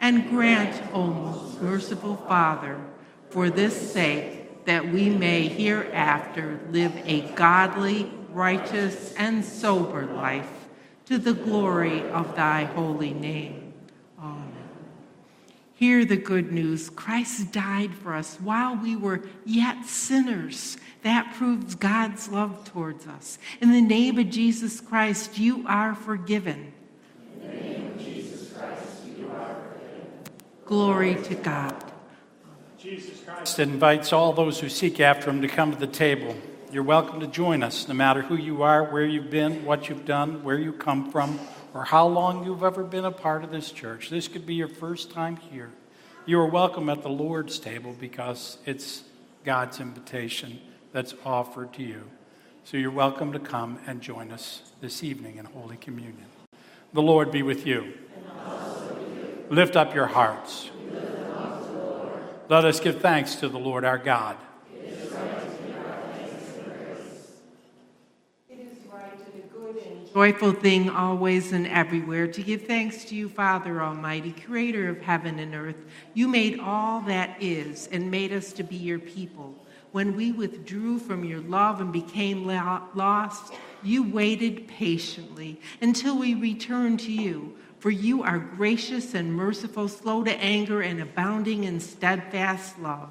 And 0.00 0.30
grant, 0.30 0.82
O 0.94 1.08
most 1.08 1.60
merciful 1.60 2.16
Father, 2.26 2.80
for 3.28 3.50
this 3.50 3.92
sake, 3.92 4.64
that 4.64 4.90
we 4.90 5.10
may 5.10 5.46
hereafter 5.46 6.58
live 6.70 6.96
a 7.04 7.20
godly, 7.34 8.10
righteous, 8.30 9.12
and 9.18 9.44
sober 9.44 10.06
life 10.06 10.61
to 11.12 11.18
the 11.18 11.34
glory 11.34 12.02
of 12.08 12.34
thy 12.36 12.64
holy 12.64 13.12
name. 13.12 13.74
Amen. 14.18 14.50
Hear 15.74 16.06
the 16.06 16.16
good 16.16 16.50
news. 16.50 16.88
Christ 16.88 17.52
died 17.52 17.92
for 17.94 18.14
us 18.14 18.38
while 18.40 18.76
we 18.76 18.96
were 18.96 19.20
yet 19.44 19.84
sinners. 19.84 20.78
That 21.02 21.34
proves 21.34 21.74
God's 21.74 22.30
love 22.30 22.64
towards 22.64 23.06
us. 23.06 23.38
In 23.60 23.72
the 23.72 23.82
name 23.82 24.18
of 24.18 24.30
Jesus 24.30 24.80
Christ, 24.80 25.38
you 25.38 25.66
are 25.68 25.94
forgiven. 25.94 26.72
In 27.34 27.46
the 27.46 27.54
name 27.54 27.86
of 27.88 27.98
Jesus 27.98 28.50
Christ, 28.54 29.04
you 29.18 29.30
are 29.36 29.54
forgiven. 29.54 30.08
Glory 30.64 31.16
to 31.24 31.34
God. 31.34 31.92
Jesus 32.78 33.20
Christ 33.20 33.58
invites 33.58 34.14
all 34.14 34.32
those 34.32 34.60
who 34.60 34.70
seek 34.70 34.98
after 34.98 35.28
him 35.28 35.42
to 35.42 35.48
come 35.48 35.72
to 35.72 35.78
the 35.78 35.86
table. 35.86 36.34
You're 36.72 36.82
welcome 36.84 37.20
to 37.20 37.26
join 37.26 37.62
us, 37.62 37.86
no 37.86 37.92
matter 37.92 38.22
who 38.22 38.34
you 38.34 38.62
are, 38.62 38.82
where 38.82 39.04
you've 39.04 39.28
been, 39.28 39.66
what 39.66 39.90
you've 39.90 40.06
done, 40.06 40.42
where 40.42 40.56
you 40.56 40.72
come 40.72 41.12
from, 41.12 41.38
or 41.74 41.84
how 41.84 42.06
long 42.06 42.46
you've 42.46 42.64
ever 42.64 42.82
been 42.82 43.04
a 43.04 43.12
part 43.12 43.44
of 43.44 43.50
this 43.50 43.70
church. 43.70 44.08
This 44.08 44.26
could 44.26 44.46
be 44.46 44.54
your 44.54 44.68
first 44.68 45.10
time 45.10 45.36
here. 45.36 45.70
You 46.24 46.40
are 46.40 46.46
welcome 46.46 46.88
at 46.88 47.02
the 47.02 47.10
Lord's 47.10 47.58
table 47.58 47.94
because 48.00 48.56
it's 48.64 49.02
God's 49.44 49.80
invitation 49.80 50.60
that's 50.92 51.14
offered 51.26 51.74
to 51.74 51.82
you. 51.82 52.04
So 52.64 52.78
you're 52.78 52.90
welcome 52.90 53.34
to 53.34 53.38
come 53.38 53.78
and 53.86 54.00
join 54.00 54.30
us 54.30 54.62
this 54.80 55.04
evening 55.04 55.36
in 55.36 55.44
Holy 55.44 55.76
Communion. 55.76 56.24
The 56.94 57.02
Lord 57.02 57.30
be 57.30 57.42
with 57.42 57.66
you. 57.66 57.92
Lift 59.50 59.76
up 59.76 59.94
your 59.94 60.06
hearts. 60.06 60.70
Let 62.48 62.64
us 62.64 62.80
give 62.80 63.02
thanks 63.02 63.34
to 63.36 63.50
the 63.50 63.58
Lord 63.58 63.84
our 63.84 63.98
God. 63.98 64.38
Joyful 70.12 70.52
thing 70.52 70.90
always 70.90 71.52
and 71.52 71.66
everywhere 71.66 72.26
to 72.26 72.42
give 72.42 72.66
thanks 72.66 73.04
to 73.06 73.14
you, 73.14 73.30
Father 73.30 73.80
Almighty, 73.80 74.32
creator 74.32 74.90
of 74.90 75.00
heaven 75.00 75.38
and 75.38 75.54
earth. 75.54 75.86
You 76.12 76.28
made 76.28 76.60
all 76.60 77.00
that 77.02 77.42
is 77.42 77.88
and 77.90 78.10
made 78.10 78.30
us 78.30 78.52
to 78.54 78.62
be 78.62 78.76
your 78.76 78.98
people. 78.98 79.54
When 79.92 80.14
we 80.14 80.32
withdrew 80.32 80.98
from 80.98 81.24
your 81.24 81.40
love 81.40 81.80
and 81.80 81.92
became 81.92 82.44
lost, 82.46 83.54
you 83.82 84.02
waited 84.02 84.68
patiently 84.68 85.60
until 85.80 86.18
we 86.18 86.34
returned 86.34 87.00
to 87.00 87.12
you. 87.12 87.56
For 87.78 87.90
you 87.90 88.22
are 88.22 88.38
gracious 88.38 89.14
and 89.14 89.34
merciful, 89.34 89.88
slow 89.88 90.24
to 90.24 90.32
anger, 90.32 90.82
and 90.82 91.00
abounding 91.00 91.64
in 91.64 91.80
steadfast 91.80 92.78
love. 92.78 93.10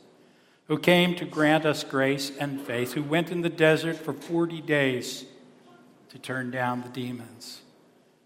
who 0.67 0.77
came 0.77 1.15
to 1.15 1.25
grant 1.25 1.65
us 1.65 1.83
grace 1.83 2.31
and 2.39 2.61
faith, 2.61 2.93
who 2.93 3.03
went 3.03 3.31
in 3.31 3.41
the 3.41 3.49
desert 3.49 3.97
for 3.97 4.13
40 4.13 4.61
days 4.61 5.25
to 6.09 6.19
turn 6.19 6.51
down 6.51 6.81
the 6.81 6.89
demons, 6.89 7.61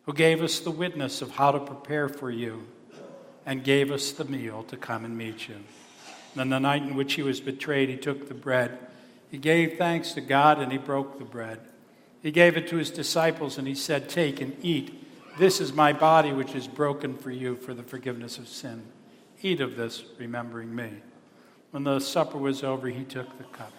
who 0.03 0.13
gave 0.13 0.41
us 0.41 0.59
the 0.59 0.71
witness 0.71 1.21
of 1.21 1.31
how 1.31 1.51
to 1.51 1.59
prepare 1.59 2.09
for 2.09 2.29
you, 2.29 2.65
and 3.45 3.63
gave 3.63 3.91
us 3.91 4.11
the 4.11 4.25
meal 4.25 4.63
to 4.63 4.77
come 4.77 5.05
and 5.05 5.17
meet 5.17 5.47
you. 5.47 5.55
And 6.35 6.51
the 6.51 6.59
night 6.59 6.81
in 6.81 6.95
which 6.95 7.13
he 7.13 7.21
was 7.21 7.39
betrayed, 7.39 7.89
he 7.89 7.95
took 7.95 8.27
the 8.27 8.33
bread. 8.33 8.77
He 9.29 9.37
gave 9.37 9.77
thanks 9.77 10.13
to 10.13 10.21
God 10.21 10.59
and 10.59 10.71
he 10.71 10.77
broke 10.77 11.17
the 11.17 11.25
bread. 11.25 11.59
He 12.21 12.31
gave 12.31 12.57
it 12.57 12.67
to 12.69 12.77
his 12.77 12.89
disciples 12.89 13.57
and 13.57 13.67
he 13.67 13.75
said, 13.75 14.09
Take 14.09 14.41
and 14.41 14.57
eat. 14.63 15.03
This 15.37 15.61
is 15.61 15.73
my 15.73 15.93
body, 15.93 16.31
which 16.31 16.55
is 16.55 16.67
broken 16.67 17.15
for 17.17 17.31
you 17.31 17.55
for 17.55 17.73
the 17.73 17.83
forgiveness 17.83 18.37
of 18.37 18.47
sin. 18.47 18.83
Eat 19.41 19.61
of 19.61 19.75
this, 19.75 20.03
remembering 20.17 20.75
me. 20.75 20.89
When 21.75 21.83
the 21.83 21.99
supper 21.99 22.37
was 22.37 22.63
over, 22.63 22.87
he 22.87 23.03
took 23.03 23.37
the 23.37 23.43
cup. 23.43 23.73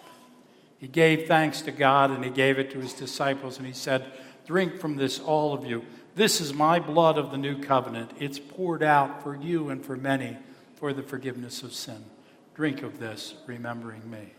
He 0.77 0.87
gave 0.87 1.27
thanks 1.27 1.63
to 1.63 1.71
God 1.71 2.11
and 2.11 2.23
he 2.23 2.29
gave 2.29 2.59
it 2.59 2.69
to 2.69 2.79
his 2.79 2.93
disciples, 2.93 3.57
and 3.57 3.65
he 3.65 3.73
said, 3.73 4.05
Drink 4.45 4.79
from 4.79 4.97
this, 4.97 5.19
all 5.19 5.51
of 5.51 5.65
you. 5.65 5.83
This 6.13 6.39
is 6.39 6.53
my 6.53 6.77
blood 6.77 7.17
of 7.17 7.31
the 7.31 7.39
new 7.39 7.59
covenant. 7.59 8.11
It's 8.19 8.37
poured 8.37 8.83
out 8.83 9.23
for 9.23 9.35
you 9.35 9.69
and 9.69 9.83
for 9.83 9.97
many 9.97 10.37
for 10.75 10.93
the 10.93 11.01
forgiveness 11.01 11.63
of 11.63 11.73
sin. 11.73 12.05
Drink 12.53 12.83
of 12.83 12.99
this, 12.99 13.33
remembering 13.47 14.07
me. 14.07 14.33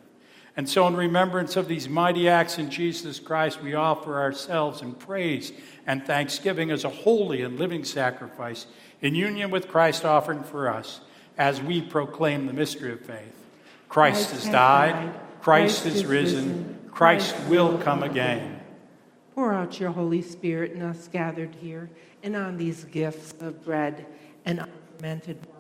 And 0.57 0.68
so, 0.68 0.87
in 0.87 0.94
remembrance 0.94 1.57
of 1.57 1.66
these 1.66 1.88
mighty 1.88 2.29
acts 2.29 2.59
in 2.59 2.71
Jesus 2.71 3.18
Christ, 3.18 3.61
we 3.61 3.75
offer 3.75 4.21
ourselves 4.21 4.83
in 4.83 4.92
praise 4.92 5.51
and 5.85 6.07
thanksgiving 6.07 6.71
as 6.71 6.85
a 6.85 6.90
holy 6.90 7.42
and 7.42 7.59
living 7.59 7.83
sacrifice 7.83 8.68
in 9.03 9.16
union 9.16 9.51
with 9.51 9.66
Christ 9.66 10.05
offering 10.05 10.44
for 10.44 10.68
us 10.68 11.01
as 11.37 11.61
we 11.61 11.83
proclaim 11.83 12.47
the 12.47 12.53
mystery 12.53 12.92
of 12.92 13.01
faith. 13.01 13.35
Christ 13.88 14.33
has 14.33 14.44
died, 14.44 15.14
Christ 15.40 15.87
is 15.87 16.05
risen, 16.05 16.79
Christ 16.90 17.35
will 17.48 17.79
come 17.79 18.03
again. 18.03 18.61
Pour 19.35 19.53
out 19.53 19.79
your 19.81 19.92
Holy 19.92 20.20
Spirit 20.20 20.72
in 20.72 20.83
us 20.83 21.09
gathered 21.09 21.55
here 21.55 21.88
and 22.22 22.35
on 22.37 22.57
these 22.57 22.85
gifts 22.85 23.35
of 23.40 23.64
bread 23.64 24.05
and 24.44 24.59
unfermented 24.59 25.38
wine. 25.46 25.57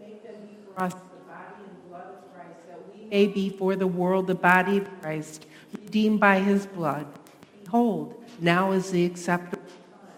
Make 0.00 0.22
them 0.22 0.34
be 0.46 0.56
for 0.66 0.84
us 0.84 0.92
the 0.92 0.98
body 1.26 1.64
and 1.66 1.88
blood 1.88 2.06
of 2.08 2.34
Christ, 2.34 2.68
that 2.68 2.80
we 2.94 3.06
may 3.06 3.26
be 3.26 3.48
for 3.50 3.74
the 3.74 3.86
world 3.86 4.26
the 4.26 4.34
body 4.34 4.78
of 4.78 5.00
Christ, 5.00 5.46
redeemed 5.72 6.20
by 6.20 6.40
his 6.40 6.66
blood. 6.66 7.06
Behold, 7.64 8.22
now 8.40 8.72
is 8.72 8.90
the 8.90 9.06
acceptable 9.06 9.62
time. 9.62 10.10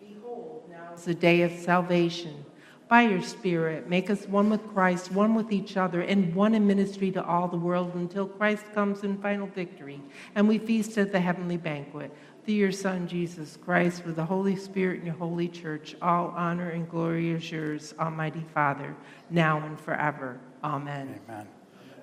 Behold, 0.00 0.62
now 0.68 0.92
is 0.94 1.04
the 1.04 1.14
day 1.14 1.42
of 1.42 1.52
salvation. 1.52 2.44
By 2.88 3.02
your 3.02 3.22
Spirit, 3.22 3.88
make 3.88 4.10
us 4.10 4.26
one 4.28 4.48
with 4.48 4.64
Christ, 4.72 5.10
one 5.10 5.34
with 5.34 5.50
each 5.50 5.76
other, 5.76 6.02
and 6.02 6.32
one 6.36 6.54
in 6.54 6.68
ministry 6.68 7.10
to 7.12 7.24
all 7.24 7.48
the 7.48 7.56
world 7.56 7.92
until 7.96 8.26
Christ 8.26 8.64
comes 8.74 9.02
in 9.02 9.18
final 9.18 9.48
victory 9.48 10.00
and 10.36 10.46
we 10.46 10.58
feast 10.58 10.96
at 10.96 11.10
the 11.10 11.18
heavenly 11.18 11.56
banquet. 11.56 12.12
Through 12.44 12.54
your 12.54 12.70
Son, 12.70 13.08
Jesus 13.08 13.58
Christ, 13.64 14.06
with 14.06 14.14
the 14.14 14.24
Holy 14.24 14.54
Spirit 14.54 14.98
and 14.98 15.06
your 15.06 15.16
holy 15.16 15.48
church, 15.48 15.96
all 16.00 16.32
honor 16.36 16.70
and 16.70 16.88
glory 16.88 17.30
is 17.30 17.50
yours, 17.50 17.92
Almighty 17.98 18.44
Father, 18.54 18.94
now 19.30 19.58
and 19.66 19.80
forever. 19.80 20.38
Amen. 20.62 21.18
Amen. 21.28 21.48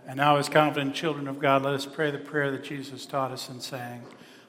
And 0.05 0.17
now, 0.17 0.35
as 0.35 0.49
confident 0.49 0.95
children 0.95 1.29
of 1.29 1.39
God, 1.39 1.63
let 1.63 1.73
us 1.73 1.85
pray 1.85 2.11
the 2.11 2.17
prayer 2.17 2.51
that 2.51 2.65
Jesus 2.65 3.05
taught 3.05 3.31
us 3.31 3.47
in 3.47 3.61
saying, 3.61 4.03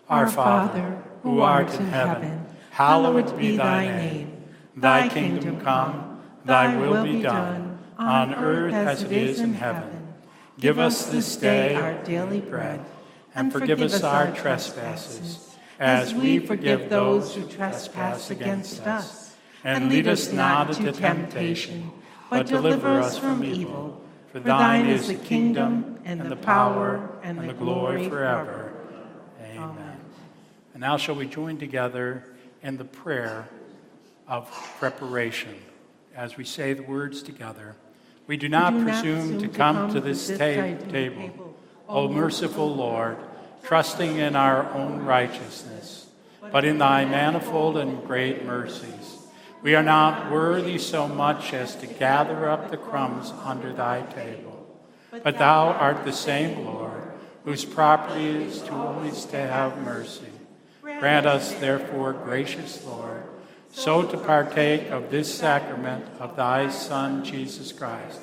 Our, 0.08 0.24
Our 0.24 0.30
Father, 0.30 1.00
who 1.22 1.42
art 1.42 1.72
in 1.74 1.86
heaven, 1.86 2.44
hallowed 2.70 3.38
be 3.38 3.56
thy 3.56 3.86
name. 3.86 4.42
Thy 4.76 5.08
kingdom 5.08 5.60
come. 5.60 6.13
Thy 6.44 6.76
will 6.76 7.02
be 7.02 7.22
done, 7.22 7.78
on 7.98 8.34
earth 8.34 8.74
as 8.74 9.02
it 9.02 9.12
is 9.12 9.40
in 9.40 9.54
heaven. 9.54 10.14
Give 10.58 10.78
us 10.78 11.06
this 11.06 11.36
day 11.36 11.74
our 11.74 12.02
daily 12.04 12.40
bread, 12.40 12.84
and 13.34 13.52
forgive 13.52 13.80
us 13.80 14.02
our 14.02 14.30
trespasses, 14.32 15.56
as 15.78 16.14
we 16.14 16.38
forgive 16.38 16.88
those 16.90 17.34
who 17.34 17.46
trespass 17.48 18.30
against 18.30 18.86
us. 18.86 19.34
And 19.64 19.88
lead 19.88 20.06
us 20.06 20.30
not 20.30 20.76
into 20.76 20.92
temptation, 20.92 21.90
but 22.28 22.46
deliver 22.46 23.00
us 23.00 23.18
from 23.18 23.42
evil. 23.42 24.00
For 24.30 24.40
thine 24.40 24.86
is 24.86 25.08
the 25.08 25.14
kingdom, 25.14 25.98
and 26.04 26.20
the 26.20 26.36
power, 26.36 27.08
and 27.22 27.48
the 27.48 27.54
glory 27.54 28.08
forever. 28.08 28.72
Amen. 29.40 30.00
And 30.74 30.80
now 30.80 30.98
shall 30.98 31.14
we 31.14 31.26
join 31.26 31.56
together 31.56 32.24
in 32.62 32.76
the 32.76 32.84
prayer 32.84 33.48
of 34.26 34.50
preparation 34.78 35.54
as 36.16 36.36
we 36.36 36.44
say 36.44 36.72
the 36.72 36.82
words 36.82 37.22
together. 37.22 37.76
We 38.26 38.36
do 38.36 38.48
not, 38.48 38.72
we 38.72 38.80
do 38.80 38.84
presume, 38.86 39.32
not 39.32 39.40
to, 39.40 39.48
come 39.48 39.50
to 39.50 39.58
come 39.58 39.92
to 39.94 40.00
this, 40.00 40.28
this 40.28 40.38
ta- 40.38 40.90
table, 40.90 41.56
O 41.88 42.08
merciful 42.08 42.74
Lord, 42.74 43.18
trusting 43.62 44.16
in 44.16 44.36
our 44.36 44.70
own 44.72 45.04
righteousness, 45.04 46.06
but 46.52 46.64
in 46.64 46.78
thy 46.78 47.04
manifold 47.04 47.76
and 47.76 48.02
great 48.06 48.44
mercies. 48.44 49.18
We 49.62 49.74
are 49.74 49.82
not 49.82 50.30
worthy 50.30 50.78
so 50.78 51.08
much 51.08 51.54
as 51.54 51.74
to 51.76 51.86
gather 51.86 52.48
up 52.48 52.70
the 52.70 52.76
crumbs 52.76 53.32
under 53.44 53.72
thy 53.72 54.02
table. 54.02 54.50
But 55.22 55.38
thou 55.38 55.68
art 55.68 56.04
the 56.04 56.12
same 56.12 56.66
Lord, 56.66 57.02
whose 57.44 57.64
property 57.64 58.26
is 58.26 58.60
to 58.62 58.72
always 58.72 59.24
to 59.26 59.38
have 59.38 59.82
mercy. 59.82 60.26
Grant 60.82 61.26
us, 61.26 61.54
therefore, 61.54 62.12
gracious 62.12 62.84
Lord, 62.84 63.13
so 63.74 64.04
to 64.04 64.16
partake 64.16 64.88
of 64.90 65.10
this 65.10 65.34
sacrament 65.34 66.04
of 66.20 66.36
thy 66.36 66.70
Son, 66.70 67.24
Jesus 67.24 67.72
Christ, 67.72 68.20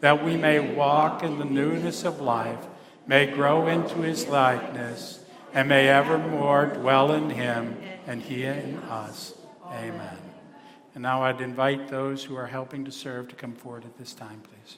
that 0.00 0.24
we 0.24 0.36
may 0.36 0.60
walk 0.60 1.24
in 1.24 1.40
the 1.40 1.44
newness 1.44 2.04
of 2.04 2.20
life, 2.20 2.64
may 3.04 3.26
grow 3.26 3.66
into 3.66 3.96
his 4.02 4.28
likeness, 4.28 5.18
and 5.52 5.68
may 5.68 5.88
evermore 5.88 6.66
dwell 6.66 7.12
in 7.12 7.30
him 7.30 7.76
and 8.06 8.22
he 8.22 8.44
in 8.44 8.76
us. 8.88 9.34
Amen. 9.72 10.18
And 10.94 11.02
now 11.02 11.24
I'd 11.24 11.40
invite 11.40 11.88
those 11.88 12.22
who 12.22 12.36
are 12.36 12.46
helping 12.46 12.84
to 12.84 12.92
serve 12.92 13.26
to 13.28 13.34
come 13.34 13.54
forward 13.54 13.84
at 13.84 13.98
this 13.98 14.14
time, 14.14 14.40
please. 14.40 14.76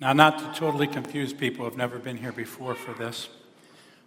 Now, 0.00 0.14
not 0.14 0.38
to 0.38 0.58
totally 0.58 0.86
confuse 0.86 1.34
people 1.34 1.64
who 1.64 1.70
have 1.70 1.78
never 1.78 1.98
been 1.98 2.16
here 2.16 2.32
before 2.32 2.74
for 2.74 2.94
this, 2.94 3.28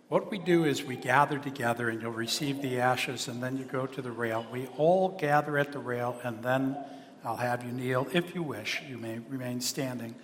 what 0.08 0.30
we 0.30 0.38
do 0.38 0.66
is 0.66 0.84
we 0.84 0.96
gather 0.96 1.40
together 1.40 1.90
and 1.90 2.02
you'll 2.02 2.12
receive 2.12 2.62
the 2.62 2.80
ashes 2.80 3.28
and 3.28 3.42
then 3.42 3.58
you 3.58 3.66
go 3.66 3.88
to 3.88 4.02
the 4.02 4.12
rail. 4.12 4.46
We 4.52 4.68
all 4.78 5.10
gather 5.10 5.58
at 5.58 5.72
the 5.72 5.80
rail 5.80 6.20
and 6.24 6.44
then 6.44 6.78
I'll 7.24 7.38
have 7.38 7.64
you 7.64 7.72
kneel 7.72 8.08
if 8.14 8.36
you 8.36 8.44
wish. 8.44 8.84
You 8.88 8.98
may 8.98 9.20
remain 9.20 9.62
standing. 9.62 10.16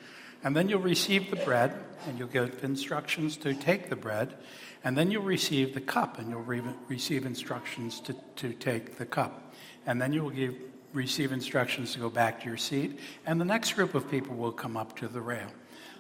And 0.44 0.56
then 0.56 0.70
you'll 0.70 0.82
receive 0.82 1.30
the 1.30 1.36
bread 1.38 1.74
and 2.08 2.18
you'll 2.18 2.28
get 2.28 2.64
instructions 2.64 3.38
to 3.38 3.54
take 3.54 3.90
the 3.90 3.96
bread. 3.96 4.36
And 4.84 4.98
then 4.98 5.12
you'll 5.12 5.24
receive 5.24 5.74
the 5.74 5.82
cup 5.82 6.20
and 6.20 6.30
you'll 6.30 6.42
re- 6.42 6.62
receive 6.88 7.26
instructions 7.26 8.00
to, 8.02 8.16
to 8.38 8.54
take 8.54 8.98
the 8.98 9.06
cup. 9.06 9.54
And 9.86 10.02
then 10.02 10.14
you 10.14 10.24
will 10.24 10.32
give, 10.32 10.56
receive 10.94 11.32
instructions 11.32 11.94
to 11.94 12.00
go 12.00 12.10
back 12.10 12.42
to 12.42 12.48
your 12.48 12.58
seat. 12.58 13.00
And 13.26 13.42
the 13.42 13.46
next 13.46 13.74
group 13.74 13.96
of 13.96 14.10
people 14.10 14.36
will 14.36 14.52
come 14.52 14.78
up 14.78 14.98
to 14.98 15.08
the 15.08 15.22
rail. 15.22 15.50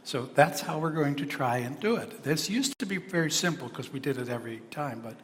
So 0.03 0.29
that's 0.33 0.61
how 0.61 0.79
we're 0.79 0.91
going 0.91 1.15
to 1.15 1.25
try 1.25 1.57
and 1.57 1.79
do 1.79 1.95
it. 1.95 2.23
This 2.23 2.49
used 2.49 2.77
to 2.79 2.85
be 2.85 2.97
very 2.97 3.31
simple 3.31 3.67
because 3.67 3.93
we 3.93 3.99
did 3.99 4.17
it 4.17 4.29
every 4.29 4.61
time, 4.71 5.01
but 5.01 5.15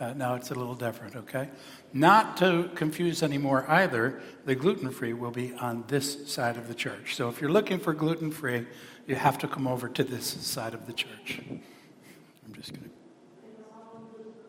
uh, 0.00 0.14
now 0.14 0.34
it's 0.34 0.50
a 0.50 0.54
little 0.54 0.74
different, 0.74 1.14
okay? 1.14 1.48
Not 1.92 2.36
to 2.38 2.70
confuse 2.74 3.22
anymore 3.22 3.66
either, 3.68 4.20
the 4.46 4.54
gluten 4.54 4.90
free 4.90 5.12
will 5.12 5.30
be 5.30 5.54
on 5.54 5.84
this 5.88 6.32
side 6.32 6.56
of 6.56 6.66
the 6.66 6.74
church. 6.74 7.14
So 7.14 7.28
if 7.28 7.40
you're 7.40 7.50
looking 7.50 7.78
for 7.78 7.92
gluten 7.92 8.30
free, 8.30 8.66
you 9.06 9.14
have 9.14 9.38
to 9.38 9.48
come 9.48 9.66
over 9.68 9.88
to 9.88 10.02
this 10.02 10.24
side 10.26 10.74
of 10.74 10.86
the 10.86 10.92
church. 10.92 11.40
I'm 11.48 12.54
just 12.54 12.72
going 12.72 12.84
to. 12.84 12.90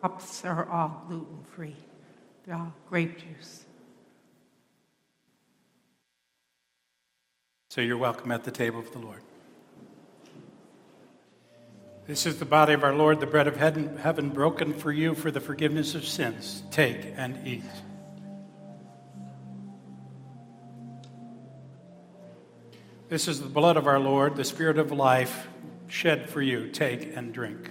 Cups 0.00 0.44
are 0.44 0.68
all 0.68 1.04
gluten 1.08 1.44
free, 1.54 1.76
they're 2.44 2.56
all 2.56 2.74
grape 2.88 3.18
juice. 3.18 3.64
So 7.70 7.80
you're 7.80 7.98
welcome 7.98 8.32
at 8.32 8.44
the 8.44 8.50
table 8.50 8.80
of 8.80 8.90
the 8.92 8.98
Lord. 8.98 9.20
This 12.06 12.26
is 12.26 12.38
the 12.38 12.44
body 12.44 12.74
of 12.74 12.84
our 12.84 12.94
Lord, 12.94 13.20
the 13.20 13.26
bread 13.26 13.46
of 13.46 13.56
heaven, 13.56 14.28
broken 14.28 14.74
for 14.74 14.92
you 14.92 15.14
for 15.14 15.30
the 15.30 15.40
forgiveness 15.40 15.94
of 15.94 16.04
sins. 16.04 16.62
Take 16.70 17.14
and 17.16 17.46
eat. 17.46 17.62
This 23.08 23.26
is 23.26 23.40
the 23.40 23.48
blood 23.48 23.78
of 23.78 23.86
our 23.86 23.98
Lord, 23.98 24.36
the 24.36 24.44
Spirit 24.44 24.78
of 24.78 24.92
life, 24.92 25.48
shed 25.88 26.28
for 26.28 26.42
you. 26.42 26.68
Take 26.68 27.16
and 27.16 27.32
drink. 27.32 27.70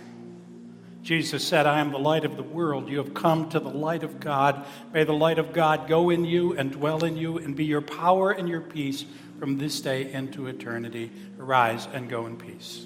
Jesus 1.03 1.45
said, 1.45 1.67
I 1.67 1.79
am 1.79 1.91
the 1.91 1.99
light 1.99 2.23
of 2.23 2.37
the 2.37 2.43
world. 2.43 2.89
You 2.89 2.97
have 2.99 3.13
come 3.13 3.49
to 3.49 3.59
the 3.59 3.69
light 3.69 4.03
of 4.03 4.19
God. 4.19 4.65
May 4.93 5.03
the 5.03 5.13
light 5.13 5.37
of 5.37 5.51
God 5.53 5.87
go 5.87 6.09
in 6.09 6.23
you 6.23 6.57
and 6.57 6.71
dwell 6.71 7.03
in 7.03 7.17
you 7.17 7.37
and 7.37 7.55
be 7.55 7.65
your 7.65 7.81
power 7.81 8.31
and 8.31 8.47
your 8.47 8.61
peace 8.61 9.05
from 9.37 9.57
this 9.57 9.81
day 9.81 10.11
into 10.11 10.47
eternity. 10.47 11.11
Arise 11.39 11.87
and 11.93 12.09
go 12.09 12.25
in 12.25 12.37
peace. 12.37 12.85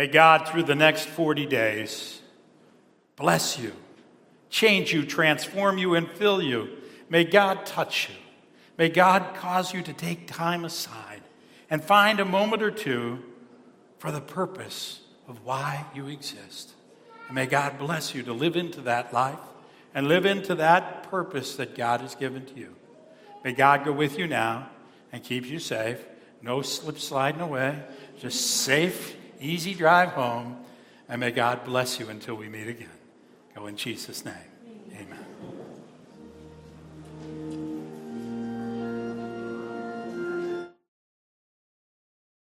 May 0.00 0.06
God, 0.06 0.48
through 0.48 0.62
the 0.62 0.74
next 0.74 1.08
40 1.08 1.44
days, 1.44 2.22
bless 3.16 3.58
you, 3.58 3.74
change 4.48 4.94
you, 4.94 5.04
transform 5.04 5.76
you, 5.76 5.94
and 5.94 6.10
fill 6.12 6.40
you. 6.40 6.70
May 7.10 7.24
God 7.24 7.66
touch 7.66 8.08
you. 8.08 8.14
May 8.78 8.88
God 8.88 9.34
cause 9.34 9.74
you 9.74 9.82
to 9.82 9.92
take 9.92 10.26
time 10.26 10.64
aside 10.64 11.20
and 11.68 11.84
find 11.84 12.18
a 12.18 12.24
moment 12.24 12.62
or 12.62 12.70
two 12.70 13.22
for 13.98 14.10
the 14.10 14.22
purpose 14.22 15.02
of 15.28 15.44
why 15.44 15.84
you 15.94 16.08
exist. 16.08 16.70
And 17.26 17.34
may 17.34 17.44
God 17.44 17.78
bless 17.78 18.14
you 18.14 18.22
to 18.22 18.32
live 18.32 18.56
into 18.56 18.80
that 18.80 19.12
life 19.12 19.38
and 19.94 20.08
live 20.08 20.24
into 20.24 20.54
that 20.54 21.10
purpose 21.10 21.56
that 21.56 21.76
God 21.76 22.00
has 22.00 22.14
given 22.14 22.46
to 22.46 22.54
you. 22.58 22.74
May 23.44 23.52
God 23.52 23.84
go 23.84 23.92
with 23.92 24.18
you 24.18 24.26
now 24.26 24.70
and 25.12 25.22
keep 25.22 25.44
you 25.44 25.58
safe. 25.58 26.02
No 26.40 26.62
slip 26.62 26.98
sliding 26.98 27.42
away, 27.42 27.82
just 28.18 28.62
safe 28.62 29.16
easy 29.40 29.74
drive 29.74 30.10
home, 30.10 30.58
and 31.08 31.20
may 31.20 31.30
God 31.30 31.64
bless 31.64 31.98
you 31.98 32.08
until 32.08 32.34
we 32.34 32.48
meet 32.48 32.68
again. 32.68 32.88
Go 33.54 33.66
in 33.66 33.76
Jesus' 33.76 34.24
name. 34.24 34.49